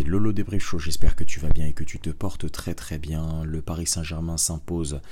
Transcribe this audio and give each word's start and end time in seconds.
Lolo 0.00 0.32
Débrief 0.32 0.64
Show, 0.64 0.78
j'espère 0.78 1.14
que 1.14 1.22
tu 1.22 1.38
vas 1.38 1.50
bien 1.50 1.66
et 1.66 1.74
que 1.74 1.84
tu 1.84 1.98
te 1.98 2.08
portes 2.08 2.50
très 2.50 2.74
très 2.74 2.98
bien. 2.98 3.44
Le 3.44 3.60
Paris 3.60 3.86
Saint-Germain 3.86 4.38
s'impose 4.38 5.02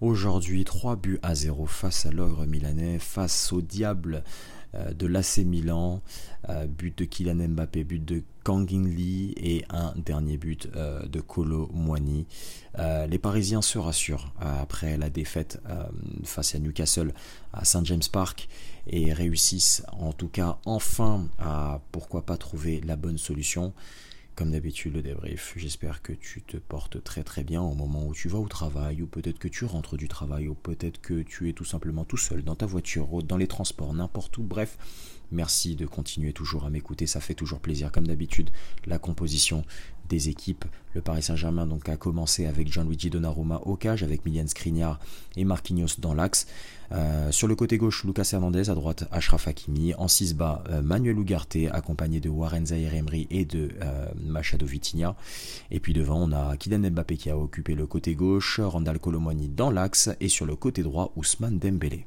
aujourd'hui 0.00 0.64
3 0.64 0.96
buts 0.96 1.20
à 1.22 1.36
0 1.36 1.66
face 1.66 2.04
à 2.04 2.10
l'ogre 2.10 2.44
milanais, 2.44 2.98
face 2.98 3.52
au 3.52 3.62
diable 3.62 4.24
euh, 4.74 4.92
de 4.92 5.06
l'AC 5.06 5.38
Milan, 5.38 6.02
euh, 6.48 6.66
but 6.66 6.98
de 6.98 7.04
Kylian 7.04 7.48
Mbappé, 7.48 7.84
but 7.84 8.04
de 8.04 8.24
Kangin 8.42 8.84
Lee 8.88 9.34
et 9.36 9.64
un 9.70 9.94
dernier 9.96 10.36
but 10.36 10.68
euh, 10.74 11.06
de 11.06 11.20
Kolo 11.20 11.70
Moini. 11.72 12.26
les 13.08 13.18
Parisiens 13.18 13.62
se 13.62 13.78
rassurent 13.78 14.32
après 14.40 14.96
la 14.96 15.10
défaite 15.10 15.62
face 16.24 16.56
à 16.56 16.58
Newcastle 16.58 17.14
à 17.52 17.64
St 17.64 17.84
James 17.84 18.02
Park 18.10 18.48
et 18.88 19.12
réussissent 19.12 19.84
en 19.92 20.12
tout 20.12 20.28
cas 20.28 20.58
enfin 20.66 21.28
à 21.38 21.80
pourquoi 21.92 22.26
pas 22.26 22.36
trouver 22.36 22.80
la 22.80 22.96
bonne 22.96 23.16
solution. 23.16 23.72
Comme 24.36 24.50
d'habitude, 24.50 24.94
le 24.94 25.02
débrief, 25.02 25.54
j'espère 25.56 26.02
que 26.02 26.12
tu 26.12 26.42
te 26.42 26.56
portes 26.56 27.04
très 27.04 27.22
très 27.22 27.44
bien 27.44 27.62
au 27.62 27.74
moment 27.74 28.04
où 28.04 28.12
tu 28.12 28.28
vas 28.28 28.40
au 28.40 28.48
travail, 28.48 29.00
ou 29.00 29.06
peut-être 29.06 29.38
que 29.38 29.46
tu 29.46 29.64
rentres 29.64 29.96
du 29.96 30.08
travail, 30.08 30.48
ou 30.48 30.54
peut-être 30.54 31.00
que 31.00 31.22
tu 31.22 31.48
es 31.48 31.52
tout 31.52 31.64
simplement 31.64 32.04
tout 32.04 32.16
seul 32.16 32.42
dans 32.42 32.56
ta 32.56 32.66
voiture, 32.66 33.22
dans 33.22 33.36
les 33.36 33.46
transports, 33.46 33.94
n'importe 33.94 34.36
où. 34.38 34.42
Bref, 34.42 34.76
merci 35.30 35.76
de 35.76 35.86
continuer 35.86 36.32
toujours 36.32 36.64
à 36.64 36.70
m'écouter, 36.70 37.06
ça 37.06 37.20
fait 37.20 37.34
toujours 37.34 37.60
plaisir. 37.60 37.92
Comme 37.92 38.08
d'habitude, 38.08 38.50
la 38.86 38.98
composition 38.98 39.64
des 40.08 40.28
équipes. 40.28 40.64
Le 40.94 41.00
Paris 41.00 41.22
Saint-Germain 41.22 41.66
donc 41.66 41.88
a 41.88 41.96
commencé 41.96 42.46
avec 42.46 42.72
Gianluigi 42.72 43.10
Donnarumma 43.10 43.60
au 43.64 43.76
cage, 43.76 44.02
avec 44.02 44.24
Milian 44.24 44.46
Skriniar 44.46 45.00
et 45.36 45.44
Marquinhos 45.44 45.98
dans 45.98 46.14
l'axe. 46.14 46.46
Euh, 46.92 47.32
sur 47.32 47.48
le 47.48 47.56
côté 47.56 47.78
gauche, 47.78 48.04
Lucas 48.04 48.28
Hernandez, 48.32 48.70
à 48.70 48.74
droite, 48.74 49.04
Ashraf 49.10 49.48
Hakimi. 49.48 49.94
En 49.94 50.08
6 50.08 50.34
bas, 50.34 50.62
euh, 50.70 50.82
Manuel 50.82 51.18
Ugarte, 51.18 51.56
accompagné 51.72 52.20
de 52.20 52.28
Warren 52.28 52.66
Zahir 52.66 52.94
Emery 52.94 53.26
et 53.30 53.44
de 53.44 53.70
euh, 53.82 54.06
Machado 54.24 54.66
Vitinha. 54.66 55.16
Et 55.70 55.80
puis 55.80 55.92
devant, 55.92 56.22
on 56.22 56.32
a 56.32 56.56
Kylian 56.56 56.90
Mbappé 56.90 57.16
qui 57.16 57.30
a 57.30 57.36
occupé 57.36 57.74
le 57.74 57.86
côté 57.86 58.14
gauche, 58.14 58.60
Randall 58.60 58.98
Colomwani 58.98 59.48
dans 59.48 59.70
l'axe, 59.70 60.10
et 60.20 60.28
sur 60.28 60.46
le 60.46 60.56
côté 60.56 60.82
droit, 60.82 61.12
Ousmane 61.16 61.58
Dembélé. 61.58 62.06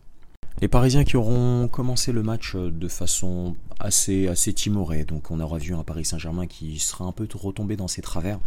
Les 0.59 0.67
Parisiens 0.67 1.03
qui 1.03 1.17
auront 1.17 1.67
commencé 1.67 2.11
le 2.11 2.23
match 2.23 2.55
de 2.55 2.88
façon 2.88 3.55
assez, 3.80 4.27
assez 4.27 4.53
timorée, 4.53 5.03
donc 5.05 5.30
on 5.30 5.39
aura 5.39 5.59
vu 5.59 5.75
un 5.75 5.83
Paris 5.83 6.03
Saint-Germain 6.03 6.47
qui 6.47 6.80
sera 6.80 7.05
un 7.05 7.11
peu 7.11 7.27
retombé 7.36 7.75
dans 7.75 7.88
ses 7.88 8.02
travers. 8.02 8.39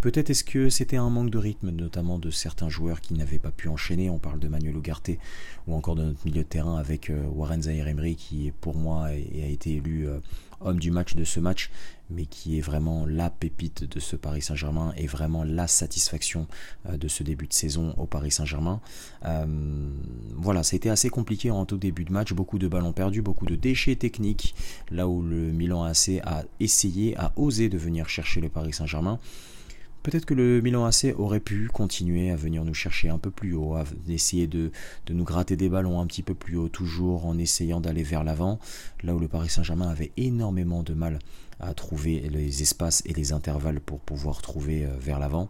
Peut-être 0.00 0.30
est-ce 0.30 0.44
que 0.44 0.68
c'était 0.68 0.96
un 0.96 1.10
manque 1.10 1.30
de 1.30 1.38
rythme, 1.38 1.70
notamment 1.70 2.20
de 2.20 2.30
certains 2.30 2.68
joueurs 2.68 3.00
qui 3.00 3.14
n'avaient 3.14 3.40
pas 3.40 3.50
pu 3.50 3.68
enchaîner. 3.68 4.10
On 4.10 4.18
parle 4.18 4.38
de 4.38 4.46
Manuel 4.46 4.76
Ugarte 4.76 5.10
ou 5.66 5.74
encore 5.74 5.96
de 5.96 6.04
notre 6.04 6.24
milieu 6.24 6.44
de 6.44 6.48
terrain 6.48 6.76
avec 6.76 7.10
euh, 7.10 7.24
Warren 7.34 7.62
Zahir 7.62 7.88
Emery 7.88 8.14
qui 8.14 8.52
pour 8.60 8.76
moi 8.76 9.06
a 9.06 9.14
été 9.14 9.74
élu 9.74 10.06
euh, 10.06 10.20
homme 10.60 10.78
du 10.78 10.90
match 10.90 11.14
de 11.14 11.24
ce 11.24 11.40
match, 11.40 11.70
mais 12.10 12.26
qui 12.26 12.58
est 12.58 12.60
vraiment 12.60 13.04
la 13.06 13.30
pépite 13.30 13.84
de 13.84 14.00
ce 14.00 14.16
Paris 14.16 14.42
Saint-Germain 14.42 14.92
et 14.96 15.06
vraiment 15.06 15.44
la 15.44 15.66
satisfaction 15.66 16.46
euh, 16.88 16.96
de 16.96 17.08
ce 17.08 17.22
début 17.22 17.46
de 17.46 17.52
saison 17.52 17.94
au 17.96 18.06
Paris 18.06 18.30
Saint-Germain. 18.30 18.80
Euh, 19.24 19.46
voilà, 20.34 20.62
été 20.72 20.90
assez 20.90 21.10
compliqué 21.10 21.50
en 21.50 21.64
tout 21.64 21.78
début 21.78 22.04
de 22.04 22.12
match, 22.12 22.32
beaucoup 22.32 22.58
de 22.58 22.68
ballons 22.68 22.92
perdus, 22.92 23.22
beaucoup 23.22 23.46
de 23.46 23.56
déchets 23.56 23.96
techniques, 23.96 24.54
là 24.90 25.08
où 25.08 25.22
le 25.22 25.52
Milan 25.52 25.84
AC 25.84 26.20
a 26.24 26.44
essayé, 26.60 27.16
a 27.16 27.32
osé 27.36 27.68
de 27.68 27.78
venir 27.78 28.08
chercher 28.08 28.40
le 28.40 28.48
Paris 28.48 28.72
Saint-Germain. 28.72 29.18
Peut-être 30.06 30.24
que 30.24 30.34
le 30.34 30.60
Milan 30.60 30.84
AC 30.84 31.16
aurait 31.18 31.40
pu 31.40 31.66
continuer 31.66 32.30
à 32.30 32.36
venir 32.36 32.64
nous 32.64 32.74
chercher 32.74 33.08
un 33.08 33.18
peu 33.18 33.32
plus 33.32 33.54
haut, 33.54 33.74
à 33.74 33.82
essayer 34.08 34.46
de, 34.46 34.70
nous 35.10 35.24
gratter 35.24 35.56
des 35.56 35.68
ballons 35.68 36.00
un 36.00 36.06
petit 36.06 36.22
peu 36.22 36.32
plus 36.32 36.56
haut, 36.56 36.68
toujours 36.68 37.26
en 37.26 37.36
essayant 37.38 37.80
d'aller 37.80 38.04
vers 38.04 38.22
l'avant, 38.22 38.60
là 39.02 39.16
où 39.16 39.18
le 39.18 39.26
Paris 39.26 39.48
Saint-Germain 39.48 39.88
avait 39.88 40.12
énormément 40.16 40.84
de 40.84 40.94
mal 40.94 41.18
à 41.58 41.74
trouver 41.74 42.20
les 42.30 42.62
espaces 42.62 43.02
et 43.04 43.14
les 43.14 43.32
intervalles 43.32 43.80
pour 43.80 43.98
pouvoir 43.98 44.42
trouver 44.42 44.84
euh, 44.86 44.90
vers 45.00 45.18
l'avant. 45.18 45.48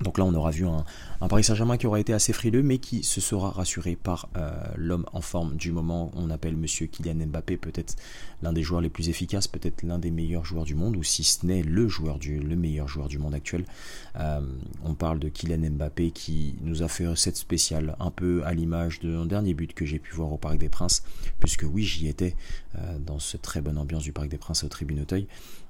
Donc 0.00 0.16
là, 0.16 0.24
on 0.24 0.34
aura 0.34 0.52
vu 0.52 0.64
un, 0.64 0.84
Paris 1.28 1.42
Saint-Germain 1.42 1.76
qui 1.76 1.86
aura 1.88 1.98
été 1.98 2.12
assez 2.12 2.32
frileux, 2.32 2.62
mais 2.62 2.78
qui 2.78 3.02
se 3.02 3.20
sera 3.20 3.50
rassuré 3.50 3.96
par 3.96 4.28
euh, 4.36 4.52
l'homme 4.76 5.04
en 5.12 5.20
forme 5.20 5.56
du 5.56 5.72
moment. 5.72 6.12
On 6.14 6.30
appelle 6.30 6.56
Monsieur 6.56 6.86
Kylian 6.86 7.26
Mbappé, 7.26 7.56
peut-être 7.56 7.96
l'un 8.42 8.52
des 8.52 8.62
joueurs 8.62 8.80
les 8.80 8.90
plus 8.90 9.08
efficaces, 9.08 9.48
peut-être 9.48 9.82
l'un 9.82 9.98
des 9.98 10.12
meilleurs 10.12 10.44
joueurs 10.44 10.64
du 10.64 10.76
monde, 10.76 10.96
ou 10.96 11.02
si 11.02 11.24
ce 11.24 11.44
n'est 11.44 11.64
le 11.64 11.88
joueur 11.88 12.20
du, 12.20 12.38
le 12.38 12.54
meilleur 12.54 12.86
joueur 12.86 13.08
du 13.08 13.18
monde 13.18 13.34
actuel. 13.34 13.64
Euh, 14.20 14.40
on 14.84 14.94
parle 14.94 15.18
de 15.18 15.28
Kylian 15.28 15.70
Mbappé 15.70 16.12
qui 16.12 16.54
nous 16.60 16.84
a 16.84 16.88
fait 16.88 17.04
cette 17.16 17.36
spéciale, 17.36 17.96
un 17.98 18.12
peu 18.12 18.44
à 18.44 18.54
l'image 18.54 19.00
de 19.00 19.26
dernier 19.26 19.54
but 19.54 19.74
que 19.74 19.84
j'ai 19.84 19.98
pu 19.98 20.14
voir 20.14 20.32
au 20.32 20.36
Parc 20.36 20.58
des 20.58 20.68
Princes, 20.68 21.02
puisque 21.40 21.64
oui, 21.68 21.82
j'y 21.82 22.06
étais 22.06 22.36
euh, 22.76 22.98
dans 23.04 23.18
cette 23.18 23.42
très 23.42 23.60
bonne 23.60 23.78
ambiance 23.78 24.04
du 24.04 24.12
Parc 24.12 24.28
des 24.28 24.38
Princes 24.38 24.62
au 24.62 24.68
Tribune 24.68 25.00
Auteuil. 25.00 25.26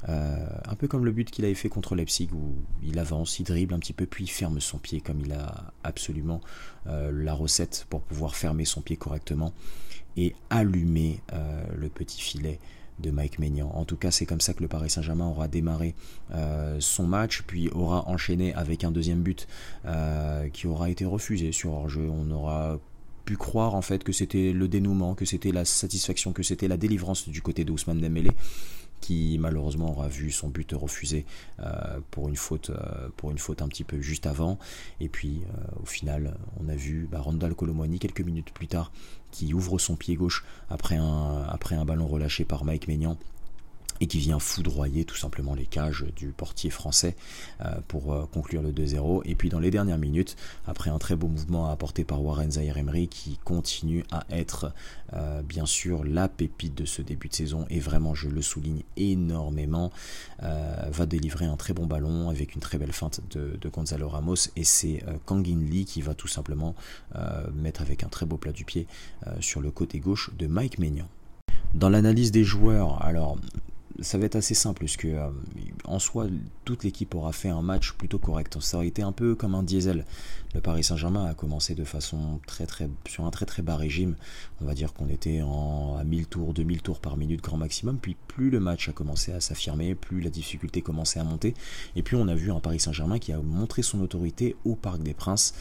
un 0.06 0.75
peu 0.77 0.87
comme 0.87 1.06
le 1.06 1.12
but 1.12 1.31
qu'il 1.31 1.47
avait 1.47 1.54
fait 1.54 1.71
contre 1.71 1.94
Leipzig, 1.94 2.28
où 2.34 2.56
il 2.83 2.99
avance, 2.99 3.38
il 3.38 3.44
dribble 3.44 3.72
un 3.72 3.78
petit 3.78 3.94
peu, 3.94 3.97
puis 4.06 4.26
ferme 4.26 4.60
son 4.60 4.78
pied 4.78 5.00
comme 5.00 5.20
il 5.20 5.32
a 5.32 5.72
absolument 5.84 6.41
euh, 6.86 7.10
la 7.12 7.34
recette 7.34 7.86
pour 7.91 8.00
pouvoir 8.00 8.36
fermer 8.36 8.64
son 8.64 8.81
pied 8.81 8.97
correctement 8.97 9.53
et 10.16 10.34
allumer 10.50 11.20
euh, 11.32 11.64
le 11.76 11.88
petit 11.88 12.20
filet 12.20 12.59
de 12.98 13.10
Mike 13.12 13.38
Maignan. 13.38 13.70
En 13.75 13.84
tout 13.84 13.97
cas, 13.97 14.10
c'est 14.10 14.26
comme 14.26 14.41
ça 14.41 14.54
que 14.54 14.62
le 14.62 14.69
Paris 14.69 14.91
Saint-Germain 14.91 15.28
aura 15.28 15.47
démarré 15.47 15.94
euh, 16.32 16.78
son 16.81 17.06
match, 17.06 17.42
puis 17.47 17.69
aura 17.70 18.09
enchaîné 18.09 18.53
avec 18.54 18.82
un 18.82 18.91
deuxième 18.91 19.22
but 19.22 19.47
qui 20.53 20.66
aura 20.66 20.91
été 20.91 21.04
refusé 21.04 21.53
sur 21.53 21.72
hors-jeu. 21.72 22.09
On 22.10 22.30
aura 22.30 22.78
pu 23.25 23.36
croire 23.36 23.75
en 23.75 23.82
fait 23.82 24.03
que 24.03 24.12
c'était 24.12 24.53
le 24.53 24.69
dénouement, 24.69 25.15
que 25.15 25.25
c'était 25.25 25.53
la 25.53 25.65
satisfaction, 25.65 26.32
que 26.32 26.42
c'était 26.42 26.66
la 26.66 26.76
délivrance 26.76 27.28
du 27.28 27.41
côté 27.41 27.65
d'Ousmane 27.65 28.00
Dembélé 28.00 28.30
qui 29.00 29.38
malheureusement 29.38 29.91
aura 29.91 30.09
vu 30.09 30.31
son 30.31 30.48
but 30.48 30.72
refusé 30.72 31.25
euh, 31.60 32.00
pour 32.10 32.28
une 32.28 32.36
faute 32.36 32.70
euh, 32.70 33.09
pour 33.16 33.31
une 33.31 33.38
faute 33.38 33.62
un 33.62 33.69
petit 33.69 33.84
peu 33.84 34.00
juste 34.00 34.26
avant. 34.26 34.59
Et 35.00 35.09
puis 35.09 35.42
euh, 35.42 35.82
au 35.82 35.86
final 35.86 36.36
on 36.60 36.69
a 36.69 36.75
vu 36.75 37.09
bah, 37.10 37.20
Randall 37.20 37.54
Colomwani 37.54 37.98
quelques 37.98 38.20
minutes 38.20 38.53
plus 38.53 38.69
tard 38.69 38.92
qui 39.31 39.53
ouvre 39.54 39.78
son 39.78 39.97
pied 39.97 40.16
gauche 40.16 40.44
après 40.70 40.97
un 40.97 41.42
après 41.48 41.75
un 41.75 41.84
ballon 41.84 42.06
relâché 42.06 42.44
par 42.44 42.64
Mike 42.64 42.88
Maignan 42.88 43.19
et 44.00 44.06
qui 44.06 44.19
vient 44.19 44.38
foudroyer 44.38 45.04
tout 45.04 45.16
simplement 45.16 45.54
les 45.54 45.66
cages 45.66 46.04
du 46.16 46.28
portier 46.28 46.70
français 46.70 47.16
euh, 47.60 47.81
pour 47.88 48.12
euh, 48.12 48.26
conclure 48.32 48.62
le 48.62 48.72
2-0. 48.72 49.22
Et 49.25 49.34
puis 49.34 49.48
dans 49.48 49.60
les 49.60 49.70
dernières 49.70 49.98
minutes, 49.98 50.36
après 50.66 50.91
un 50.91 50.98
très 50.98 51.16
beau 51.16 51.28
mouvement 51.28 51.70
apporté 51.70 52.04
par 52.04 52.22
Warren 52.22 52.50
Zahir 52.53 52.76
Emery 52.76 53.09
qui 53.09 53.38
continue 53.44 54.04
à 54.10 54.25
être 54.31 54.72
euh, 55.14 55.42
bien 55.42 55.66
sûr 55.66 56.04
la 56.04 56.28
pépite 56.28 56.75
de 56.75 56.84
ce 56.84 57.03
début 57.03 57.28
de 57.28 57.34
saison 57.34 57.66
et 57.70 57.81
vraiment 57.81 58.14
je 58.14 58.28
le 58.28 58.42
souligne 58.42 58.82
énormément, 58.97 59.91
va 60.41 61.06
délivrer 61.06 61.47
un 61.47 61.56
très 61.56 61.72
bon 61.72 61.86
ballon 61.86 62.30
avec 62.30 62.54
une 62.54 62.60
très 62.60 62.78
belle 62.78 62.92
feinte 62.92 63.20
de, 63.30 63.69
Gonzalo 63.69 64.09
Ramos 64.09 64.48
et 64.56 64.65
c'est 64.65 65.04
Kangin 65.25 65.60
Lee 65.60 65.84
qui 65.84 66.00
va 66.00 66.15
tout 66.15 66.28
simplement 66.28 66.75
mettre 67.54 67.82
avec 67.82 68.04
un 68.04 68.09
très 68.09 68.26
beau 68.26 68.36
plat 68.36 68.53
du 68.53 68.65
pied 68.65 68.86
sur 69.41 69.60
le 69.60 69.70
côté 69.70 69.98
gauche 69.98 70.30
de 70.38 70.47
Mike 70.47 70.78
Maignan. 70.78 71.09
Dans 71.75 71.88
l'analyse 71.88 72.30
des 72.30 72.44
joueurs, 72.44 73.03
alors 73.04 73.36
ça 74.00 74.16
va 74.19 74.26
être 74.26 74.36
assez 74.36 74.54
simple, 74.54 74.78
puisque 74.78 75.06
euh, 75.06 75.31
en 75.84 75.98
soi, 75.98 76.26
toute 76.64 76.84
l'équipe 76.84 77.14
aura 77.14 77.32
fait 77.32 77.48
un 77.48 77.62
match 77.62 77.92
plutôt 77.92 78.19
correct. 78.19 78.60
Ça 78.60 78.76
aurait 78.76 78.86
été 78.86 79.03
un 79.03 79.12
peu 79.12 79.34
comme 79.34 79.54
un 79.54 79.62
diesel. 79.62 80.04
Le 80.54 80.60
Paris 80.60 80.84
Saint-Germain 80.84 81.26
a 81.26 81.34
commencé 81.34 81.75
de 81.75 81.84
façon 81.84 82.41
très 82.47 82.64
très 82.66 82.88
sur 83.09 83.25
un 83.25 83.31
très 83.31 83.44
très 83.44 83.62
bas 83.62 83.76
régime. 83.76 84.16
On 84.60 84.66
va 84.66 84.75
dire 84.75 84.94
qu'on 84.94 85.09
était 85.09 85.42
en, 85.42 85.97
à 85.98 86.04
1000 86.04 86.26
tours, 86.26 86.54
2000 86.54 86.81
tours 86.81 87.00
par 87.00 87.16
minute 87.16 87.42
grand 87.42 87.56
maximum. 87.56 87.98
Puis 87.98 88.16
plus 88.28 88.50
le 88.50 88.60
match 88.60 88.88
a 88.88 88.92
commencé 88.92 89.32
à 89.32 89.41
s'affirmer, 89.41 89.94
plus 89.94 90.20
la 90.20 90.30
difficulté 90.30 90.80
commençait 90.80 91.20
à 91.20 91.25
monter. 91.25 91.54
Et 91.97 92.03
puis 92.03 92.16
on 92.16 92.28
a 92.28 92.34
vu 92.34 92.53
un 92.53 92.60
Paris 92.60 92.80
Saint-Germain 92.80 93.19
qui 93.19 93.32
a 93.32 93.38
montré 93.42 93.82
son 93.82 94.00
autorité 94.00 94.56
au 94.65 94.75
Parc 94.75 95.03
des 95.03 95.15
Princes. 95.15 95.54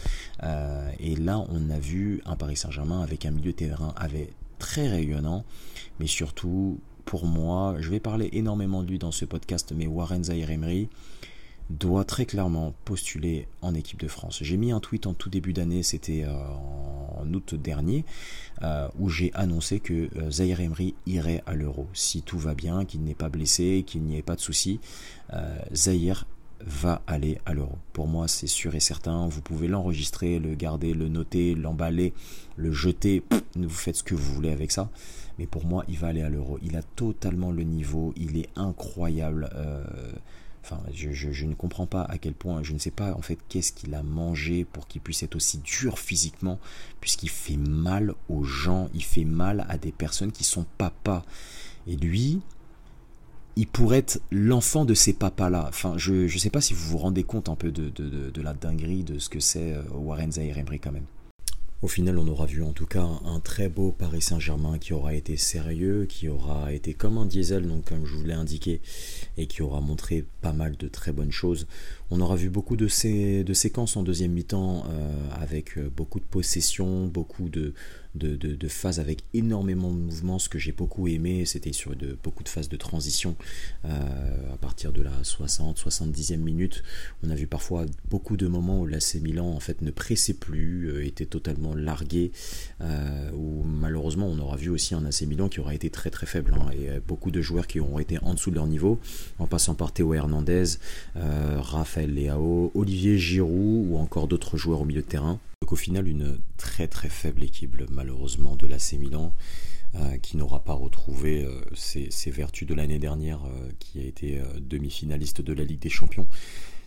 Euh, 0.44 0.90
et 1.00 1.16
là, 1.16 1.44
on 1.50 1.70
a 1.70 1.80
vu 1.80 2.22
un 2.26 2.36
Paris 2.36 2.58
Saint-Germain 2.58 3.02
avec 3.02 3.26
un 3.26 3.32
milieu 3.32 3.54
terrain 3.54 3.94
avec 3.98 4.32
très 4.60 4.88
rayonnant, 4.88 5.44
mais 6.00 6.08
surtout 6.08 6.80
pour 7.08 7.26
moi, 7.26 7.78
je 7.80 7.90
vais 7.90 8.02
parler 8.02 8.30
énormément 8.34 8.84
de 8.84 8.90
lui 8.90 9.00
dans 9.00 9.14
ce 9.14 9.24
podcast, 9.24 9.74
mais 9.74 9.88
Warren 9.88 10.26
Zahir 10.26 10.52
Emery 10.52 10.90
doit 11.70 12.04
très 12.04 12.26
clairement 12.26 12.74
postuler 12.84 13.48
en 13.62 13.74
équipe 13.74 14.00
de 14.00 14.10
France. 14.10 14.40
J'ai 14.42 14.58
mis 14.58 14.74
un 14.74 14.82
tweet 14.82 15.08
en 15.08 15.14
tout 15.14 15.30
début 15.30 15.54
d'année, 15.54 15.84
c'était 15.84 16.26
euh, 16.26 16.34
en 17.18 17.34
août 17.34 17.56
dernier, 17.56 18.04
euh, 18.62 18.90
où 19.00 19.08
j'ai 19.08 19.32
annoncé 19.36 19.80
que 19.80 20.10
euh, 20.18 20.32
Zahir 20.32 20.60
Emery 20.60 20.96
irait 21.06 21.44
à 21.46 21.56
l'Euro. 21.56 21.88
Si 21.94 22.24
tout 22.24 22.38
va 22.40 22.54
bien, 22.54 22.84
qu'il 22.84 23.02
n'est 23.04 23.16
pas 23.16 23.30
blessé, 23.30 23.86
qu'il 23.88 24.04
n'y 24.04 24.18
ait 24.18 24.22
pas 24.22 24.36
de 24.36 24.42
soucis, 24.42 24.80
Zahir 25.74 26.26
va 26.66 27.02
aller 27.08 27.40
à 27.46 27.54
l'euro. 27.54 27.78
Pour 27.94 28.08
moi, 28.08 28.28
c'est 28.28 28.48
sûr 28.48 28.76
et 28.76 28.80
certain. 28.80 29.28
Vous 29.28 29.42
pouvez 29.42 29.68
l'enregistrer, 29.68 30.40
le 30.40 30.56
garder, 30.56 30.94
le 30.94 31.08
noter, 31.08 31.56
l'emballer, 31.56 32.14
le 32.56 32.72
jeter. 32.72 33.24
vous 33.56 33.70
faites 33.70 33.98
ce 33.98 34.04
que 34.04 34.16
vous 34.16 34.34
voulez 34.34 34.52
avec 34.52 34.72
ça. 34.72 34.90
Mais 35.40 35.46
pour 35.46 35.66
moi, 35.66 35.84
il 35.88 35.98
va 35.98 36.08
aller 36.08 36.22
à 36.22 36.30
l'euro. 36.30 36.58
Il 36.64 36.76
a 36.76 36.82
totalement 36.82 37.52
le 37.52 37.64
niveau. 37.64 38.14
Il 38.18 38.38
est 38.38 38.50
incroyable. 38.56 39.50
Euh, 39.56 39.84
enfin, 40.64 40.82
je, 40.94 41.46
ne 41.46 41.54
comprends 41.54 41.86
pas 41.86 42.04
à 42.04 42.18
quel 42.18 42.34
point. 42.34 42.64
Je 42.64 42.74
ne 42.74 42.80
sais 42.80 42.92
pas 42.92 43.14
en 43.14 43.22
fait 43.22 43.38
qu'est-ce 43.48 43.72
qu'il 43.72 43.94
a 43.94 44.04
mangé 44.04 44.66
pour 44.66 44.88
qu'il 44.88 45.02
puisse 45.02 45.24
être 45.24 45.36
aussi 45.36 45.60
dur 45.60 46.00
physiquement, 46.00 46.60
puisqu'il 47.02 47.30
fait 47.30 47.58
mal 47.58 48.14
aux 48.30 48.44
gens. 48.44 48.90
Il 48.94 49.04
fait 49.04 49.26
mal 49.26 49.66
à 49.70 49.78
des 49.78 49.92
personnes 49.92 50.32
qui 50.32 50.44
sont 50.44 50.66
papas. 50.78 51.24
Et 51.86 51.96
lui, 51.96 52.42
il 53.58 53.66
pourrait 53.66 53.98
être 53.98 54.22
l'enfant 54.32 54.86
de 54.86 54.94
ces 54.94 55.14
papas-là. 55.14 55.66
Enfin, 55.68 55.96
je 55.98 56.14
ne 56.14 56.28
sais 56.28 56.52
pas 56.52 56.62
si 56.62 56.76
vous 56.76 56.90
vous 56.90 56.98
rendez 57.00 57.24
compte 57.24 57.50
un 57.50 57.56
peu 57.56 57.72
de, 57.72 57.90
de, 57.90 58.42
la 58.42 58.54
dinguerie 58.54 59.04
de 59.04 59.18
ce 59.18 59.30
que 59.30 59.40
c'est 59.40 59.74
euh, 59.74 59.82
Warren 59.96 60.32
Zahir 60.32 60.60
Emery 60.60 60.80
quand 60.80 60.92
même. 60.92 61.08
Au 61.84 61.88
final, 61.88 62.18
on 62.18 62.28
aura 62.28 62.46
vu 62.48 62.64
en 62.64 62.72
tout 62.72 62.86
cas 62.88 63.08
un 63.26 63.40
très 63.40 63.68
beau 63.70 63.92
Paris 63.92 64.22
Saint-Germain 64.22 64.78
qui 64.80 64.94
aura 64.94 65.14
été 65.14 65.38
sérieux, 65.38 66.06
qui 66.08 66.28
aura 66.28 66.72
été 66.74 66.94
comme 66.94 67.20
un 67.20 67.26
diesel, 67.26 67.68
donc 67.68 67.86
comme 67.86 68.06
je 68.06 68.16
vous 68.16 68.24
l'ai 68.24 68.34
indiqué, 68.34 68.82
et 69.38 69.46
qui 69.46 69.62
aura 69.62 69.80
montré 69.80 70.26
pas 70.42 70.54
mal 70.54 70.76
de 70.76 70.88
très 70.88 71.12
bonnes 71.12 71.32
choses. 71.32 71.68
On 72.10 72.20
aura 72.20 72.36
vu 72.36 72.50
beaucoup 72.50 72.78
de, 72.78 72.88
de 73.44 73.54
séquences 73.54 73.96
en 73.96 74.02
deuxième 74.02 74.32
mi-temps 74.32 74.86
euh, 74.90 75.12
avec 75.40 75.78
euh, 75.78 75.92
beaucoup 75.96 76.20
de 76.20 76.26
possession, 76.26 77.08
beaucoup 77.08 77.50
de, 77.50 77.74
de, 78.16 78.68
phases 78.68 79.00
avec 79.00 79.24
énormément 79.34 79.92
de 79.92 79.98
mouvements. 79.98 80.40
Ce 80.40 80.50
que 80.50 80.60
j'ai 80.60 80.72
beaucoup 80.72 81.08
aimé, 81.08 81.46
c'était 81.46 81.74
sur 81.74 81.96
beaucoup 82.24 82.44
de 82.44 82.50
phases 82.50 82.70
de 82.70 82.78
transition 82.78 83.36
euh, 83.86 84.54
à 84.54 84.58
partir 84.58 84.92
de 84.92 85.02
la 85.02 85.12
60-70e 85.24 86.38
minute. 86.38 86.84
On 87.24 87.30
a 87.30 87.36
vu 87.36 87.48
parfois 87.48 87.86
beaucoup 88.10 88.38
de 88.38 88.48
moments 88.48 88.82
où 88.82 88.86
l'AC 88.86 89.16
Milan 89.22 89.48
en 89.48 89.60
fait 89.60 89.82
ne 89.82 89.92
pressait 89.92 90.34
plus, 90.34 90.90
euh, 90.90 91.06
était 91.06 91.26
totalement 91.26 91.76
largué, 91.76 92.32
euh, 92.82 93.32
ou 93.32 93.64
malheureusement 93.64 94.28
on 94.28 94.40
aura 94.40 94.58
vu 94.58 94.70
aussi 94.70 94.96
un 94.96 95.06
AC 95.06 95.22
Milan 95.22 95.50
qui 95.50 95.60
aura 95.60 95.74
été 95.74 95.90
très 95.90 96.10
très 96.10 96.26
faible, 96.26 96.54
hein, 96.56 96.70
et 96.74 97.00
beaucoup 97.00 97.32
de 97.32 97.42
joueurs 97.42 97.68
qui 97.68 97.80
ont 97.80 98.00
été 98.00 98.20
en 98.20 98.34
dessous 98.34 98.50
de 98.50 98.56
leur 98.56 98.68
niveau, 98.68 99.00
en 99.40 99.48
passant 99.48 99.76
par 99.76 99.92
Théo 99.92 100.14
Hernandez, 100.14 100.66
Raphaël 101.16 102.14
Leao, 102.14 102.72
Olivier 102.76 103.18
Giroud 103.18 103.88
ou 103.90 103.98
encore 103.98 104.28
d'autres 104.28 104.58
joueurs 104.58 104.82
au 104.82 104.86
milieu 104.86 105.02
de 105.02 105.08
terrain. 105.08 105.40
Donc 105.62 105.74
au 105.74 105.76
final, 105.76 106.08
une 106.08 106.40
très 106.56 106.88
très 106.88 107.10
faible 107.10 107.44
équipe, 107.44 107.76
malheureusement, 107.90 108.56
de 108.56 108.68
l'AC 108.68 108.94
Milan, 108.94 109.36
euh, 109.96 110.18
qui 110.18 110.38
n'aura 110.38 110.64
pas 110.64 110.72
retrouvé 110.72 111.44
euh, 111.44 111.62
ses, 111.74 112.32
vertus 112.32 112.66
de 112.68 112.74
l'année 112.74 113.00
dernière, 113.00 113.44
euh, 113.44 113.70
qui 113.80 114.00
a 114.00 114.04
été 114.04 114.42
demi-finaliste 114.62 115.42
de 115.42 115.52
la 115.52 115.66
Ligue 115.66 115.82
des 115.82 115.90
Champions. 115.90 116.30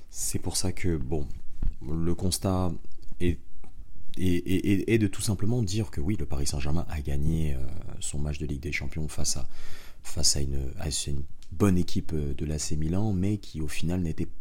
C'est 0.08 0.38
pour 0.38 0.56
ça 0.56 0.72
que, 0.72 0.96
bon, 0.96 1.26
le 1.87 2.14
constat 2.14 2.72
est, 3.20 3.38
de 4.17 5.06
tout 5.08 5.20
simplement 5.20 5.62
dire 5.62 5.90
que 5.90 6.00
oui, 6.00 6.17
le 6.19 6.25
Paris 6.25 6.46
Saint-Germain 6.46 6.87
a 6.88 7.02
gagné 7.02 7.56
son 8.00 8.19
match 8.19 8.38
de 8.38 8.46
Ligue 8.46 8.62
des 8.62 8.72
Champions 8.72 9.08
face 9.08 9.37
à 9.37 10.40
une 10.40 11.22
bonne 11.52 11.76
équipe 11.76 12.14
de 12.14 12.44
l'AC 12.46 12.72
Milan, 12.78 13.12
mais 13.12 13.37
qui 13.37 13.61
au 13.61 13.69
final 13.69 14.00
n'était 14.00 14.26
pas 14.26 14.32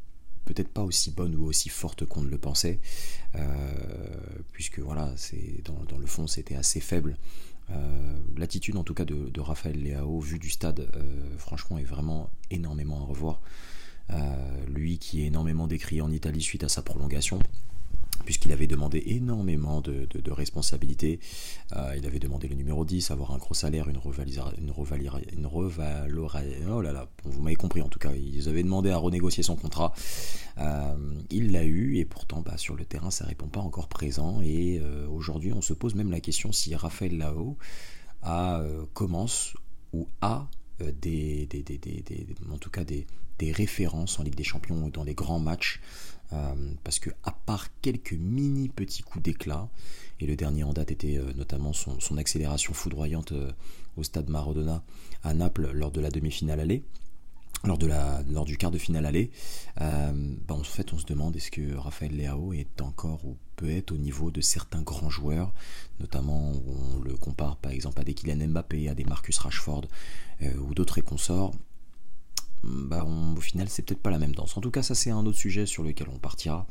peut-être 0.46 0.70
pas 0.70 0.84
aussi 0.84 1.12
bonne 1.12 1.36
ou 1.36 1.46
aussi 1.46 1.70
forte 1.70 2.06
qu'on 2.06 2.22
ne 2.22 2.30
le 2.30 2.38
pensait, 2.38 2.80
euh, 3.36 3.42
puisque 4.52 4.80
voilà, 4.80 5.14
c'est 5.16 5.64
dans, 5.66 5.98
le 5.98 6.08
fond 6.08 6.28
c'était 6.28 6.56
assez 6.56 6.80
faible. 6.80 7.18
Euh, 7.72 8.18
l'attitude 8.36 8.78
en 8.78 8.84
tout 8.84 8.96
cas 8.96 9.06
de, 9.06 9.40
Raphaël 9.40 9.82
Leao, 9.82 10.20
vu 10.20 10.40
du 10.40 10.50
stade, 10.50 10.90
euh, 10.96 11.38
franchement 11.38 11.78
est 11.78 11.84
vraiment 11.84 12.30
énormément 12.50 13.02
à 13.02 13.06
revoir. 13.06 13.42
lui 14.68 14.98
qui 14.98 15.22
est 15.22 15.28
énormément 15.28 15.68
décrié 15.68 16.02
en 16.02 16.12
Italie 16.12 16.42
suite 16.42 16.64
à 16.64 16.70
sa 16.70 16.82
prolongation, 16.82 17.40
puisqu'il 18.26 18.52
avait 18.52 18.68
demandé 18.68 19.02
énormément 19.08 19.82
de, 19.82 20.08
responsabilités. 20.32 21.20
Euh, 21.76 21.96
il 21.98 22.06
avait 22.06 22.20
demandé 22.20 22.48
le 22.48 22.56
numéro 22.56 22.86
10, 22.86 23.12
avoir 23.12 23.32
un 23.32 23.38
gros 23.38 23.54
salaire, 23.54 23.88
une 23.90 23.98
revalorisation. 23.98 24.54
Une, 24.58 25.48
oh 26.70 26.82
là 26.82 26.92
là, 26.92 27.08
vous 27.24 27.42
m'avez 27.42 27.56
compris 27.56 27.82
en 27.82 27.90
tout 27.90 28.00
cas. 28.00 28.12
Ils 28.14 28.48
avaient 28.50 28.64
demandé 28.64 28.92
à 28.92 28.98
renégocier 28.98 29.44
son 29.44 29.56
contrat. 29.56 29.94
Euh, 30.58 30.96
il 31.30 31.52
l'a 31.52 31.64
eu 31.64 31.98
et 31.98 32.06
pourtant 32.06 32.42
bah, 32.42 32.58
sur 32.58 32.76
le 32.76 32.86
terrain 32.86 33.12
ça 33.12 33.26
répond 33.26 33.48
pas 33.48 33.62
encore 33.62 33.88
présent. 33.88 34.42
Et 34.42 34.80
euh, 34.80 35.08
aujourd'hui 35.08 35.54
on 35.54 35.62
se 35.62 35.74
pose 35.74 35.96
même 35.96 36.12
la 36.12 36.20
question 36.20 36.52
si 36.52 36.76
Raphaël 36.76 37.18
Lao 37.18 37.58
a, 38.22 38.64
commence 38.94 39.54
ou 39.94 40.08
a 40.22 40.48
des, 41.02 41.48
en 42.52 42.58
tout 42.58 42.70
cas 42.70 42.84
des 42.84 43.52
références 43.52 44.20
en 44.20 44.24
Ligue 44.24 44.36
des 44.36 44.44
Champions 44.44 44.84
ou 44.84 44.90
dans 44.90 45.04
les 45.04 45.16
grands 45.16 45.40
matchs 45.40 45.82
euh, 46.32 46.54
parce 46.84 47.00
que 47.00 47.10
à 47.24 47.32
part 47.32 47.68
quelques 47.82 48.14
mini 48.14 48.70
petits 48.70 49.02
coups 49.02 49.24
d'éclat, 49.24 49.68
et 50.20 50.28
le 50.28 50.36
dernier 50.36 50.64
en 50.64 50.74
date 50.74 50.92
était 50.92 51.18
euh, 51.18 51.34
notamment 51.36 51.74
son, 51.74 52.18
accélération 52.18 52.74
foudroyante 52.74 53.32
euh, 53.32 53.52
au 53.98 54.04
stade 54.04 54.30
Maradona 54.30 54.84
à 55.24 55.34
Naples 55.34 55.72
lors 55.74 55.92
de 55.92 56.02
la 56.02 56.12
demi-finale 56.12 56.60
aller, 56.60 56.84
lors, 57.64 57.78
du 58.46 58.58
quart 58.58 58.72
de 58.72 58.78
finale 58.78 59.06
aller, 59.06 59.32
bah, 59.76 60.14
en 60.50 60.64
fait 60.64 60.94
on 60.94 60.98
se 60.98 61.06
demande 61.06 61.36
est-ce 61.36 61.52
que 61.52 61.76
Raphaël 61.76 62.16
Leao 62.16 62.54
est 62.54 62.80
encore 62.80 63.26
ou 63.26 63.36
peut 63.58 63.70
être 63.70 63.92
au 63.92 63.98
niveau 63.98 64.32
de 64.32 64.40
certains 64.40 64.82
grands 64.82 65.10
joueurs, 65.10 65.52
notamment 66.00 66.54
on 66.68 67.00
le 67.00 67.18
compare 67.18 67.58
par 67.58 67.74
exemple 67.74 68.00
à 68.00 68.06
des 68.06 68.14
Kylian 68.14 68.48
Mbappé, 68.48 68.88
à 68.88 68.96
des 68.96 69.04
Marcus 69.04 69.38
Rashford 69.40 69.88
ou 70.42 70.74
d'autres 70.74 71.02
consorts 71.02 71.52
bah 72.64 73.06
au 73.06 73.40
final 73.40 73.70
c'est 73.70 73.84
peut-être 73.84 74.02
pas 74.02 74.10
la 74.10 74.20
même 74.20 74.36
danse. 74.36 74.58
En 74.58 74.62
tout 74.62 74.72
cas 74.72 74.84
ça 74.84 74.96
c'est 74.96 75.12
un 75.12 75.26
autre 75.26 75.38
sujet 75.38 75.66
sur 75.66 75.84
lequel 75.84 76.08
on 76.14 76.18
partira. 76.18 76.68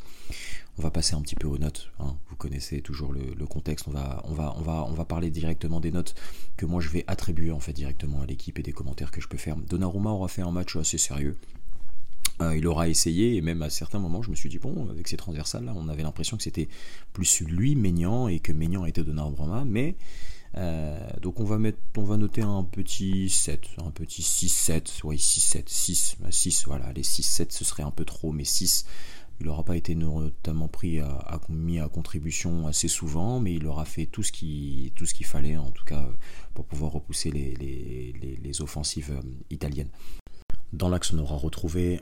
On 0.79 0.83
va 0.83 0.91
passer 0.91 1.15
un 1.15 1.23
petit 1.23 1.35
peu 1.35 1.49
aux 1.49 1.59
notes. 1.59 1.91
Hein. 1.99 2.17
Vous 2.29 2.37
connaissez 2.37 2.83
toujours 2.83 3.13
le, 3.13 3.47
contexte. 3.47 3.89
On 3.89 3.91
va, 3.91 4.23
on, 4.25 4.33
va, 4.33 4.55
on, 4.87 4.93
va, 4.93 5.05
parler 5.05 5.31
directement 5.31 5.81
des 5.81 5.91
notes 5.91 6.15
que 6.57 6.67
moi 6.67 6.81
je 6.81 6.89
vais 6.91 7.05
attribuer 7.07 7.51
en 7.51 7.61
fait 7.61 7.73
directement 7.73 8.21
à 8.21 8.27
l'équipe 8.27 8.59
et 8.59 8.63
des 8.63 8.73
commentaires 8.73 9.11
que 9.11 9.21
je 9.21 9.29
peux 9.29 9.39
faire. 9.39 9.57
Donnarumma 9.57 10.11
aura 10.11 10.29
fait 10.29 10.43
un 10.43 10.53
match 10.53 10.77
assez 10.77 10.99
sérieux. 10.99 11.37
Euh, 12.41 12.57
il 12.57 12.67
aura 12.69 12.89
essayé 12.89 13.35
et 13.35 13.41
même 13.41 13.63
à 13.63 13.71
certains 13.71 13.99
moments 13.99 14.23
je 14.23 14.31
me 14.31 14.37
suis 14.37 14.49
dit 14.49 14.59
bon 14.59 14.89
avec 14.91 15.09
ces 15.09 15.17
transversales 15.17 15.73
on 15.75 15.89
avait 15.89 16.05
l'impression 16.05 16.37
que 16.37 16.45
c'était 16.45 16.69
plus 17.13 17.41
lui 17.41 17.75
Maignan 17.75 18.29
et 18.29 18.39
que 18.39 18.53
Maignan 18.53 18.85
était 18.85 19.03
Donnarumma 19.03 19.65
mais 19.65 19.97
euh, 20.57 20.99
donc 21.21 21.41
on 21.41 21.45
va 21.45 21.59
mettre, 21.59 21.79
on 21.97 22.03
va 22.03 22.17
noter 22.17 22.43
un 22.43 22.65
petit 22.65 23.29
7, 23.29 23.61
un 23.85 23.91
petit 23.91 24.23
6, 24.23 24.49
7, 24.49 25.01
oui 25.05 25.19
6, 25.19 25.41
7, 25.41 25.69
6, 25.69 26.17
6, 26.31 26.65
voilà, 26.67 26.93
les 26.93 27.03
6, 27.03 27.23
7 27.23 27.53
ce 27.53 27.65
serait 27.65 27.83
un 27.83 27.91
peu 27.91 28.05
trop, 28.05 28.33
mais 28.33 28.45
6, 28.45 28.87
il 29.41 29.47
n'aura 29.47 29.63
pas 29.63 29.77
été 29.77 29.95
notamment 29.95 30.69
pris 30.69 31.01
à, 31.01 31.41
mis 31.49 31.79
à 31.79 31.89
contribution 31.89 32.67
assez 32.67 32.89
souvent, 32.89 33.39
mais 33.41 33.55
il 33.55 33.67
aura 33.67 33.85
fait 33.85 34.07
tout 34.07 34.23
ce 34.23 34.33
qu'il 34.33 34.93
fallait 35.27 35.57
en 35.57 35.71
tout 35.71 35.85
cas 35.85 36.09
pour 36.55 36.65
pouvoir 36.65 36.93
repousser 36.93 37.31
les, 37.31 37.55
les, 37.55 38.39
les, 38.43 38.63
offensives 38.63 39.13
euh, 39.13 39.23
italiennes. 39.51 39.91
Dans 40.73 40.89
l'axe, 40.89 41.13
on 41.13 41.19
aura 41.19 41.37
retrouvé 41.37 42.01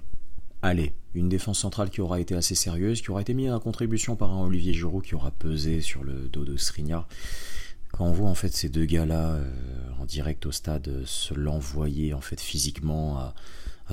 Allez, 0.63 0.95
une 1.15 1.29
défense 1.29 1.59
centrale 1.59 1.91
qui 1.91 2.01
aura 2.01 2.19
été 2.19 2.35
assez 2.35 2.55
sérieuse, 2.55 3.03
qui 3.03 3.11
aura 3.11 3.21
été 3.21 3.35
mise 3.35 3.51
à 3.51 3.59
contribution 3.61 4.17
par 4.17 4.33
un 4.33 4.43
Olivier 4.47 4.73
Giroud 4.73 5.05
qui 5.05 5.15
aura 5.15 5.31
pesé 5.31 5.83
sur 5.83 6.03
le 6.03 6.29
dos 6.29 6.45
de 6.45 6.57
Skriniar 6.57 7.07
quand 7.97 8.05
on 8.05 8.13
voit 8.13 8.29
en 8.29 8.35
fait 8.35 8.55
ces 8.55 8.69
deux 8.69 8.85
gars-là 8.85 9.31
euh, 9.31 9.51
en 9.99 10.05
direct 10.05 10.45
au 10.45 10.53
stade 10.53 10.89
euh, 10.89 11.03
se 11.07 11.33
l'envoyer 11.33 12.13
en 12.13 12.21
fait 12.21 12.41
physiquement 12.41 13.19
à, 13.19 13.35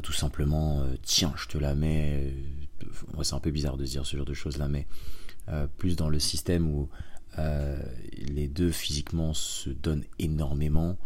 tout 0.01 0.11
simplement 0.11 0.81
euh, 0.81 0.95
tiens 1.01 1.33
je 1.37 1.47
te 1.47 1.57
la 1.57 1.73
mets 1.73 2.33
c'est 3.21 3.33
un 3.33 3.39
peu 3.39 3.51
bizarre 3.51 3.77
de 3.77 3.85
dire 3.85 4.05
ce 4.05 4.17
genre 4.17 4.25
de 4.25 4.33
choses 4.33 4.57
là 4.57 4.67
mais 4.67 4.87
plus 5.77 5.95
dans 5.95 6.09
le 6.09 6.19
système 6.19 6.69
où 6.69 6.89
les 7.37 8.47
deux 8.47 8.71
physiquement 8.71 9.33
se 9.33 9.69
donnent 9.69 10.05
énormément. 10.19 10.97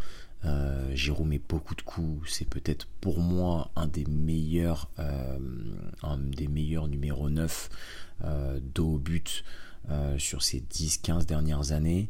Jérôme 0.93 1.29
met 1.29 1.41
beaucoup 1.50 1.74
de 1.74 1.81
coups. 1.81 2.31
C'est 2.31 2.48
peut-être 2.48 2.88
pour 3.01 3.19
moi 3.19 3.71
un 3.75 3.88
des 3.88 4.05
meilleurs 4.05 4.89
un 4.98 6.17
des 6.17 6.48
meilleurs 6.48 6.88
numéro 6.88 7.29
9 7.29 7.69
dos 8.75 8.93
au 8.93 9.00
but 9.00 9.43
sur 10.17 10.43
ces 10.43 10.62
10-15 10.62 11.25
dernières 11.25 11.71
années 11.71 12.10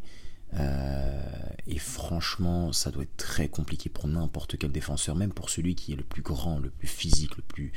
et 1.68 1.80
franchement, 1.80 2.72
ça 2.72 2.92
doit 2.92 3.04
être 3.04 3.18
très 3.18 3.50
compliqué 3.50 3.90
pour 3.90 4.08
n'importe 4.08 4.58
quel 4.58 4.72
défenseur, 4.72 5.16
même 5.16 5.34
pour 5.34 5.50
celui 5.50 5.76
qui 5.76 5.94
est 5.94 5.98
le 5.98 6.04
plus 6.04 6.22
grand, 6.22 6.60
le 6.60 6.70
plus 6.70 6.88
physique, 6.88 7.36
le 7.36 7.44
plus, 7.44 7.72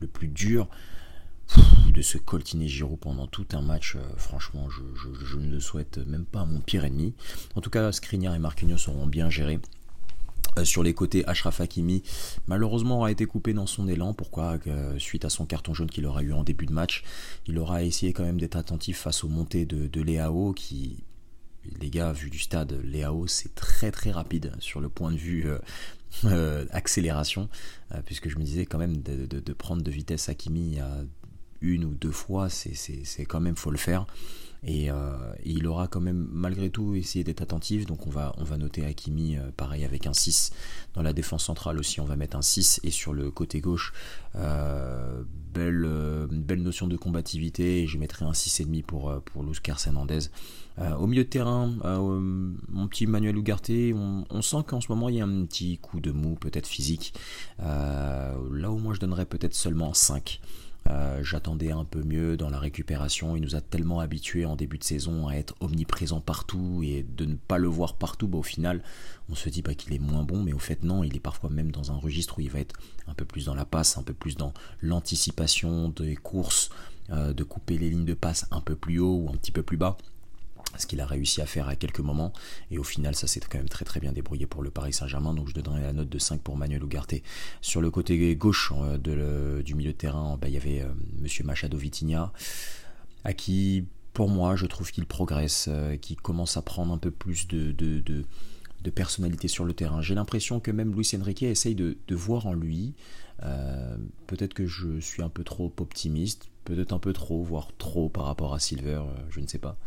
le 0.00 0.06
plus 0.06 0.28
dur, 0.28 0.68
de 1.92 2.02
se 2.02 2.18
coltiner 2.18 2.68
Giroud 2.68 2.98
pendant 2.98 3.26
tout 3.26 3.46
un 3.52 3.62
match. 3.62 3.96
Euh, 3.96 4.00
franchement, 4.16 4.68
je, 4.70 5.36
ne 5.36 5.50
le 5.50 5.60
souhaite 5.60 5.98
même 5.98 6.24
pas 6.24 6.40
à 6.40 6.44
mon 6.44 6.60
pire 6.60 6.84
ennemi. 6.84 7.14
En 7.54 7.60
tout 7.60 7.70
cas, 7.70 7.92
Skriniar 7.92 8.34
et 8.34 8.38
Marquinhos 8.38 8.78
seront 8.78 9.06
bien 9.06 9.30
gérés. 9.30 9.60
Euh, 10.58 10.64
sur 10.64 10.82
les 10.82 10.94
côtés, 10.94 11.26
Ashraf 11.28 11.60
Hakimi, 11.60 12.02
malheureusement, 12.46 12.98
aura 12.98 13.10
été 13.10 13.26
coupé 13.26 13.52
dans 13.52 13.66
son 13.66 13.88
élan. 13.88 14.14
Pourquoi 14.14 14.58
Suite 14.98 15.24
à 15.24 15.30
son 15.30 15.46
carton 15.46 15.74
jaune 15.74 15.90
qu'il 15.90 16.06
aura 16.06 16.22
eu 16.22 16.32
en 16.32 16.44
début 16.44 16.66
de 16.66 16.72
match, 16.72 17.04
il 17.46 17.58
aura 17.58 17.82
essayé 17.82 18.12
quand 18.12 18.24
même 18.24 18.40
d'être 18.40 18.56
attentif 18.56 18.98
face 18.98 19.22
aux 19.22 19.28
montées 19.28 19.66
de, 19.66 19.86
de 19.86 20.00
Léao, 20.00 20.52
qui 20.52 21.04
les 21.80 21.90
gars, 21.90 22.12
vu 22.12 22.30
du 22.30 22.38
stade, 22.38 22.72
Léao, 22.84 23.26
c'est 23.26 23.54
très 23.54 23.90
très 23.90 24.10
rapide 24.10 24.52
sur 24.58 24.80
le 24.80 24.88
point 24.88 25.12
de 25.12 25.16
vue 25.16 25.48
euh, 25.48 25.58
euh, 26.24 26.66
accélération, 26.70 27.48
euh, 27.92 28.00
puisque 28.04 28.28
je 28.28 28.38
me 28.38 28.44
disais 28.44 28.66
quand 28.66 28.78
même 28.78 29.02
de, 29.02 29.52
prendre 29.52 29.82
de 29.82 29.90
vitesse 29.90 30.28
Hakimi 30.28 30.78
à 30.78 31.02
une 31.60 31.84
ou 31.84 31.94
deux 31.94 32.12
fois, 32.12 32.48
c'est 32.48 33.24
quand 33.26 33.40
même 33.40 33.56
faut 33.56 33.70
le 33.70 33.78
faire. 33.78 34.06
Et, 34.66 34.90
euh, 34.90 35.12
il 35.44 35.66
aura 35.66 35.88
quand 35.88 36.00
même 36.00 36.26
malgré 36.32 36.70
tout 36.70 36.94
essayé 36.94 37.22
d'être 37.22 37.42
attentif. 37.42 37.86
Donc 37.86 38.06
on 38.06 38.10
va, 38.10 38.34
on 38.38 38.44
va 38.44 38.56
noter 38.56 38.84
Hakimi 38.84 39.36
euh, 39.36 39.50
pareil 39.56 39.84
avec 39.84 40.06
un 40.06 40.14
6. 40.14 40.52
Dans 40.94 41.02
la 41.02 41.12
défense 41.12 41.44
centrale 41.44 41.78
aussi 41.78 42.00
on 42.00 42.04
va 42.04 42.16
mettre 42.16 42.36
un 42.36 42.42
6. 42.42 42.80
Et 42.82 42.90
sur 42.90 43.12
le 43.12 43.30
côté 43.30 43.60
gauche, 43.60 43.92
euh, 44.36 45.22
belle, 45.52 46.62
notion 46.62 46.86
de 46.86 46.96
combativité. 46.96 47.82
Et 47.82 47.86
je 47.86 47.98
mettrai 47.98 48.24
un 48.24 48.32
6,5 48.32 48.82
pour, 48.82 49.12
pour 49.22 49.42
Luzcar 49.42 49.78
Hernandez. 49.86 50.30
au 50.98 51.06
milieu 51.06 51.24
de 51.24 51.28
terrain, 51.28 51.70
mon 52.68 52.88
petit 52.88 53.06
Manuel 53.06 53.36
Ugarte, 53.36 53.70
on, 53.94 54.24
on 54.30 54.42
sent 54.42 54.64
qu'en 54.66 54.80
ce 54.80 54.88
moment 54.88 55.08
il 55.08 55.16
y 55.16 55.20
a 55.20 55.24
un 55.24 55.44
petit 55.44 55.78
coup 55.78 56.00
de 56.00 56.10
mou 56.10 56.36
peut-être 56.36 56.66
physique. 56.66 57.12
là 57.58 58.34
où 58.70 58.78
moi 58.78 58.94
je 58.94 59.00
donnerais 59.00 59.26
peut-être 59.26 59.54
seulement 59.54 59.92
5. 59.92 60.40
Euh, 60.90 61.22
j'attendais 61.22 61.70
un 61.70 61.84
peu 61.84 62.02
mieux 62.02 62.36
dans 62.36 62.50
la 62.50 62.58
récupération. 62.58 63.36
Il 63.36 63.42
nous 63.42 63.56
a 63.56 63.60
tellement 63.60 64.00
habitués 64.00 64.44
en 64.44 64.56
début 64.56 64.78
de 64.78 64.84
saison 64.84 65.28
à 65.28 65.34
être 65.34 65.54
omniprésent 65.60 66.20
partout 66.20 66.82
et 66.84 67.02
de 67.02 67.24
ne 67.24 67.36
pas 67.36 67.58
le 67.58 67.68
voir 67.68 67.94
partout. 67.94 68.28
Bah, 68.28 68.38
au 68.38 68.42
final, 68.42 68.82
on 69.30 69.34
se 69.34 69.48
dit 69.48 69.62
pas 69.62 69.74
qu'il 69.74 69.94
est 69.94 69.98
moins 69.98 70.24
bon, 70.24 70.42
mais 70.42 70.52
au 70.52 70.58
fait 70.58 70.82
non, 70.82 71.02
il 71.02 71.16
est 71.16 71.20
parfois 71.20 71.50
même 71.50 71.72
dans 71.72 71.90
un 71.90 71.96
registre 71.96 72.38
où 72.38 72.42
il 72.42 72.50
va 72.50 72.60
être 72.60 72.76
un 73.06 73.14
peu 73.14 73.24
plus 73.24 73.46
dans 73.46 73.54
la 73.54 73.64
passe, 73.64 73.96
un 73.96 74.02
peu 74.02 74.14
plus 74.14 74.36
dans 74.36 74.52
l'anticipation 74.82 75.88
des 75.88 76.16
courses, 76.16 76.70
euh, 77.10 77.32
de 77.32 77.44
couper 77.44 77.78
les 77.78 77.90
lignes 77.90 78.04
de 78.04 78.14
passe 78.14 78.46
un 78.50 78.60
peu 78.60 78.76
plus 78.76 78.98
haut 78.98 79.24
ou 79.24 79.30
un 79.30 79.36
petit 79.36 79.52
peu 79.52 79.62
plus 79.62 79.76
bas 79.76 79.96
ce 80.78 80.86
qu'il 80.86 81.00
a 81.00 81.06
réussi 81.06 81.40
à 81.40 81.46
faire 81.46 81.68
à 81.68 81.76
quelques 81.76 82.00
moments. 82.00 82.32
Et 82.70 82.78
au 82.78 82.84
final, 82.84 83.14
ça 83.14 83.26
s'est 83.26 83.40
quand 83.40 83.58
même 83.58 83.68
très 83.68 83.84
très 83.84 84.00
bien 84.00 84.12
débrouillé 84.12 84.46
pour 84.46 84.62
le 84.62 84.70
Paris 84.70 84.92
Saint-Germain. 84.92 85.34
Donc 85.34 85.48
je 85.48 85.54
donnerai 85.54 85.82
la 85.82 85.92
note 85.92 86.08
de 86.08 86.18
5 86.18 86.40
pour 86.40 86.56
Manuel 86.56 86.82
Ugarte. 86.82 87.14
Sur 87.60 87.80
le 87.80 87.90
côté 87.90 88.34
gauche 88.36 88.72
euh, 88.76 89.62
du 89.62 89.74
milieu 89.74 89.92
de 89.92 89.96
terrain, 89.96 90.38
bah, 90.40 90.48
il 90.48 90.54
y 90.54 90.56
avait. 90.56 90.82
Euh, 90.82 90.88
Monsieur 91.20 91.44
Machado 91.44 91.76
Vitinha, 91.78 92.32
à 93.24 93.32
qui, 93.32 93.86
pour 94.12 94.28
moi, 94.28 94.56
je 94.56 94.66
trouve 94.66 94.90
qu'il 94.90 95.06
progresse, 95.06 95.66
euh, 95.68 95.96
qui 95.96 96.16
commence 96.16 96.56
à 96.56 96.62
prendre 96.62 96.92
un 96.92 96.98
peu 96.98 97.10
plus 97.10 97.48
de, 97.48 97.74
personnalité 98.94 99.48
sur 99.48 99.64
le 99.64 99.72
terrain. 99.72 100.02
J'ai 100.02 100.14
l'impression 100.14 100.60
que 100.60 100.70
même 100.70 100.94
Luis 100.94 101.10
Enrique 101.18 101.44
essaye 101.44 101.74
de, 101.74 101.96
voir 102.10 102.46
en 102.46 102.52
lui. 102.52 102.94
peut-être 104.26 104.54
que 104.54 104.66
je 104.66 105.00
suis 105.00 105.22
un 105.22 105.30
peu 105.30 105.44
trop 105.44 105.72
optimiste, 105.78 106.50
peut-être 106.64 106.92
un 106.92 106.98
peu 106.98 107.12
trop, 107.14 107.42
voire 107.42 107.68
trop 107.78 108.08
par 108.10 108.24
rapport 108.24 108.52
à 108.52 108.60
Silver, 108.60 109.02
je 109.30 109.40
ne 109.40 109.46
sais 109.46 109.58
pas 109.58 109.78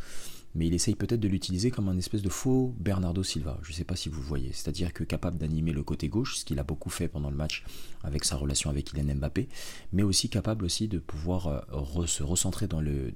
mais 0.57 0.65
il 0.65 0.73
essaye 0.73 0.95
peut-être 0.95 1.19
de 1.19 1.27
l'utiliser 1.27 1.69
comme 1.69 1.87
un 1.87 1.97
espèce 1.97 2.23
de 2.23 2.29
faux 2.29 2.73
Bernardo 2.79 3.21
Silva. 3.21 3.59
Je 3.61 3.71
ne 3.71 3.75
sais 3.75 3.83
pas 3.83 3.95
si 3.95 4.09
vous 4.09 4.21
voyez. 4.21 4.49
C'est-à-dire 4.53 4.91
que 4.91 5.03
capable 5.03 5.37
d'animer 5.37 5.71
le 5.71 5.83
côté 5.83 6.09
gauche, 6.09 6.37
ce 6.37 6.45
qu'il 6.45 6.57
a 6.57 6.63
beaucoup 6.63 6.89
fait 6.89 7.07
pendant 7.07 7.29
le 7.29 7.35
match 7.35 7.63
avec 8.03 8.25
sa 8.25 8.37
relation 8.37 8.71
avec 8.71 8.85
Kylian 8.85 9.15
Mbappé, 9.15 9.49
mais 9.93 10.01
aussi 10.01 10.29
capable 10.29 10.65
aussi 10.65 10.87
de 10.87 10.97
pouvoir 10.97 11.47
euh, 11.47 12.07
se 12.07 12.23
recentrer 12.23 12.65
dans 12.65 12.81
le, 12.81 13.13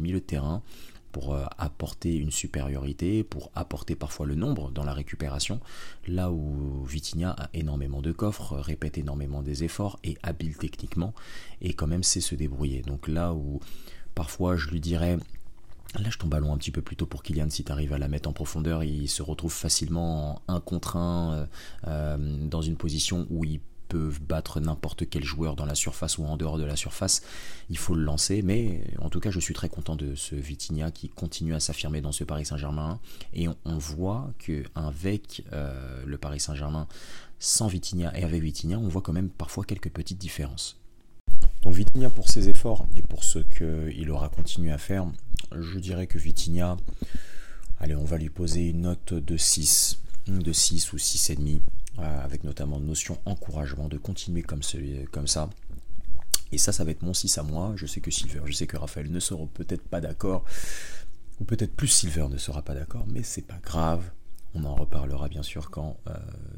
milieu 0.00 0.20
de 0.20 0.24
terrain 0.24 0.62
pour 1.12 1.34
euh, 1.34 1.44
apporter 1.58 2.16
une 2.16 2.30
supériorité, 2.30 3.24
pour 3.24 3.50
apporter 3.54 3.94
parfois 3.94 4.24
le 4.24 4.34
nombre 4.34 4.70
dans 4.70 4.84
la 4.84 4.94
récupération, 4.94 5.60
là 6.06 6.32
où 6.32 6.82
Vitinha 6.86 7.32
a 7.32 7.50
énormément 7.52 8.00
de 8.00 8.12
coffres, 8.12 8.56
répète 8.56 8.96
énormément 8.96 9.42
des 9.42 9.64
efforts, 9.64 9.98
et 10.02 10.16
habile 10.22 10.56
techniquement, 10.56 11.12
et 11.60 11.74
quand 11.74 11.88
même 11.88 12.04
sait 12.04 12.22
se 12.22 12.34
débrouiller. 12.34 12.80
Donc 12.80 13.06
là 13.06 13.34
où 13.34 13.60
parfois 14.14 14.56
je 14.56 14.68
lui 14.68 14.80
dirais 14.80 15.18
Lâche 15.98 16.18
ton 16.18 16.28
ballon 16.28 16.52
un 16.52 16.56
petit 16.56 16.70
peu 16.70 16.82
plus 16.82 16.96
tôt 16.96 17.06
pour 17.06 17.22
Kylian 17.22 17.50
si 17.50 17.64
tu 17.64 17.72
arrives 17.72 17.92
à 17.92 17.98
la 17.98 18.06
mettre 18.06 18.28
en 18.28 18.32
profondeur. 18.32 18.84
Il 18.84 19.08
se 19.08 19.22
retrouve 19.22 19.52
facilement 19.52 20.40
en 20.46 20.54
1 20.54 20.60
contre 20.60 20.96
1 20.96 21.32
euh, 21.32 21.46
euh, 21.88 22.48
dans 22.48 22.62
une 22.62 22.76
position 22.76 23.26
où 23.28 23.44
il 23.44 23.60
peut 23.88 24.12
battre 24.22 24.60
n'importe 24.60 25.08
quel 25.10 25.24
joueur 25.24 25.56
dans 25.56 25.66
la 25.66 25.74
surface 25.74 26.16
ou 26.18 26.24
en 26.24 26.36
dehors 26.36 26.58
de 26.58 26.64
la 26.64 26.76
surface. 26.76 27.22
Il 27.70 27.76
faut 27.76 27.96
le 27.96 28.04
lancer. 28.04 28.40
Mais 28.42 28.84
en 29.00 29.10
tout 29.10 29.18
cas, 29.18 29.30
je 29.30 29.40
suis 29.40 29.52
très 29.52 29.68
content 29.68 29.96
de 29.96 30.14
ce 30.14 30.36
Vitinha 30.36 30.92
qui 30.92 31.08
continue 31.08 31.54
à 31.54 31.60
s'affirmer 31.60 32.00
dans 32.00 32.12
ce 32.12 32.22
Paris 32.22 32.46
Saint-Germain. 32.46 33.00
Et 33.34 33.48
on, 33.48 33.78
voit 33.78 34.30
qu'avec 34.38 35.42
euh, 35.52 36.04
le 36.06 36.18
Paris 36.18 36.38
Saint-Germain, 36.38 36.86
sans 37.40 37.66
Vitinha 37.66 38.16
et 38.16 38.22
avec 38.22 38.42
Vitinha, 38.42 38.78
on 38.78 38.88
voit 38.88 39.02
quand 39.02 39.12
même 39.12 39.28
parfois 39.28 39.64
quelques 39.64 39.90
petites 39.90 40.18
différences. 40.18 40.76
Donc 41.62 41.74
Vitinha 41.74 42.08
pour 42.10 42.28
ses 42.28 42.48
efforts 42.48 42.86
et 42.96 43.02
pour 43.02 43.24
ce 43.24 43.38
qu'il 43.40 44.10
aura 44.10 44.28
continué 44.28 44.70
à 44.70 44.78
faire, 44.78 45.06
je 45.58 45.78
dirais 45.78 46.06
que 46.06 46.18
Vitinha, 46.18 46.76
allez, 47.78 47.94
on 47.94 48.04
va 48.04 48.18
lui 48.18 48.30
poser 48.30 48.68
une 48.68 48.82
note 48.82 49.14
de 49.14 49.36
6, 49.36 49.98
de 50.26 50.52
6 50.52 50.92
ou 50.92 50.96
6,5, 50.96 51.60
euh, 51.98 52.24
avec 52.24 52.44
notamment 52.44 52.80
notion 52.80 53.18
encouragement 53.24 53.88
de 53.88 53.98
continuer 53.98 54.42
comme, 54.42 54.60
comme 55.10 55.26
ça. 55.26 55.50
Et 56.52 56.58
ça, 56.58 56.72
ça 56.72 56.84
va 56.84 56.90
être 56.90 57.02
mon 57.02 57.14
6 57.14 57.38
à 57.38 57.42
moi. 57.42 57.72
Je 57.76 57.86
sais 57.86 58.00
que 58.00 58.10
Silver, 58.10 58.42
je 58.44 58.52
sais 58.52 58.66
que 58.66 58.76
Raphaël 58.76 59.10
ne 59.10 59.20
sera 59.20 59.46
peut-être 59.54 59.82
pas 59.82 60.00
d'accord, 60.00 60.44
ou 61.40 61.44
peut-être 61.44 61.74
plus 61.74 61.88
Silver 61.88 62.28
ne 62.28 62.38
sera 62.38 62.62
pas 62.62 62.74
d'accord, 62.74 63.04
mais 63.08 63.22
c'est 63.22 63.46
pas 63.46 63.58
grave. 63.62 64.10
On 64.54 64.64
en 64.64 64.74
reparlera 64.74 65.28
bien 65.28 65.44
sûr 65.44 65.70
quand 65.70 65.96
euh, 66.08 66.12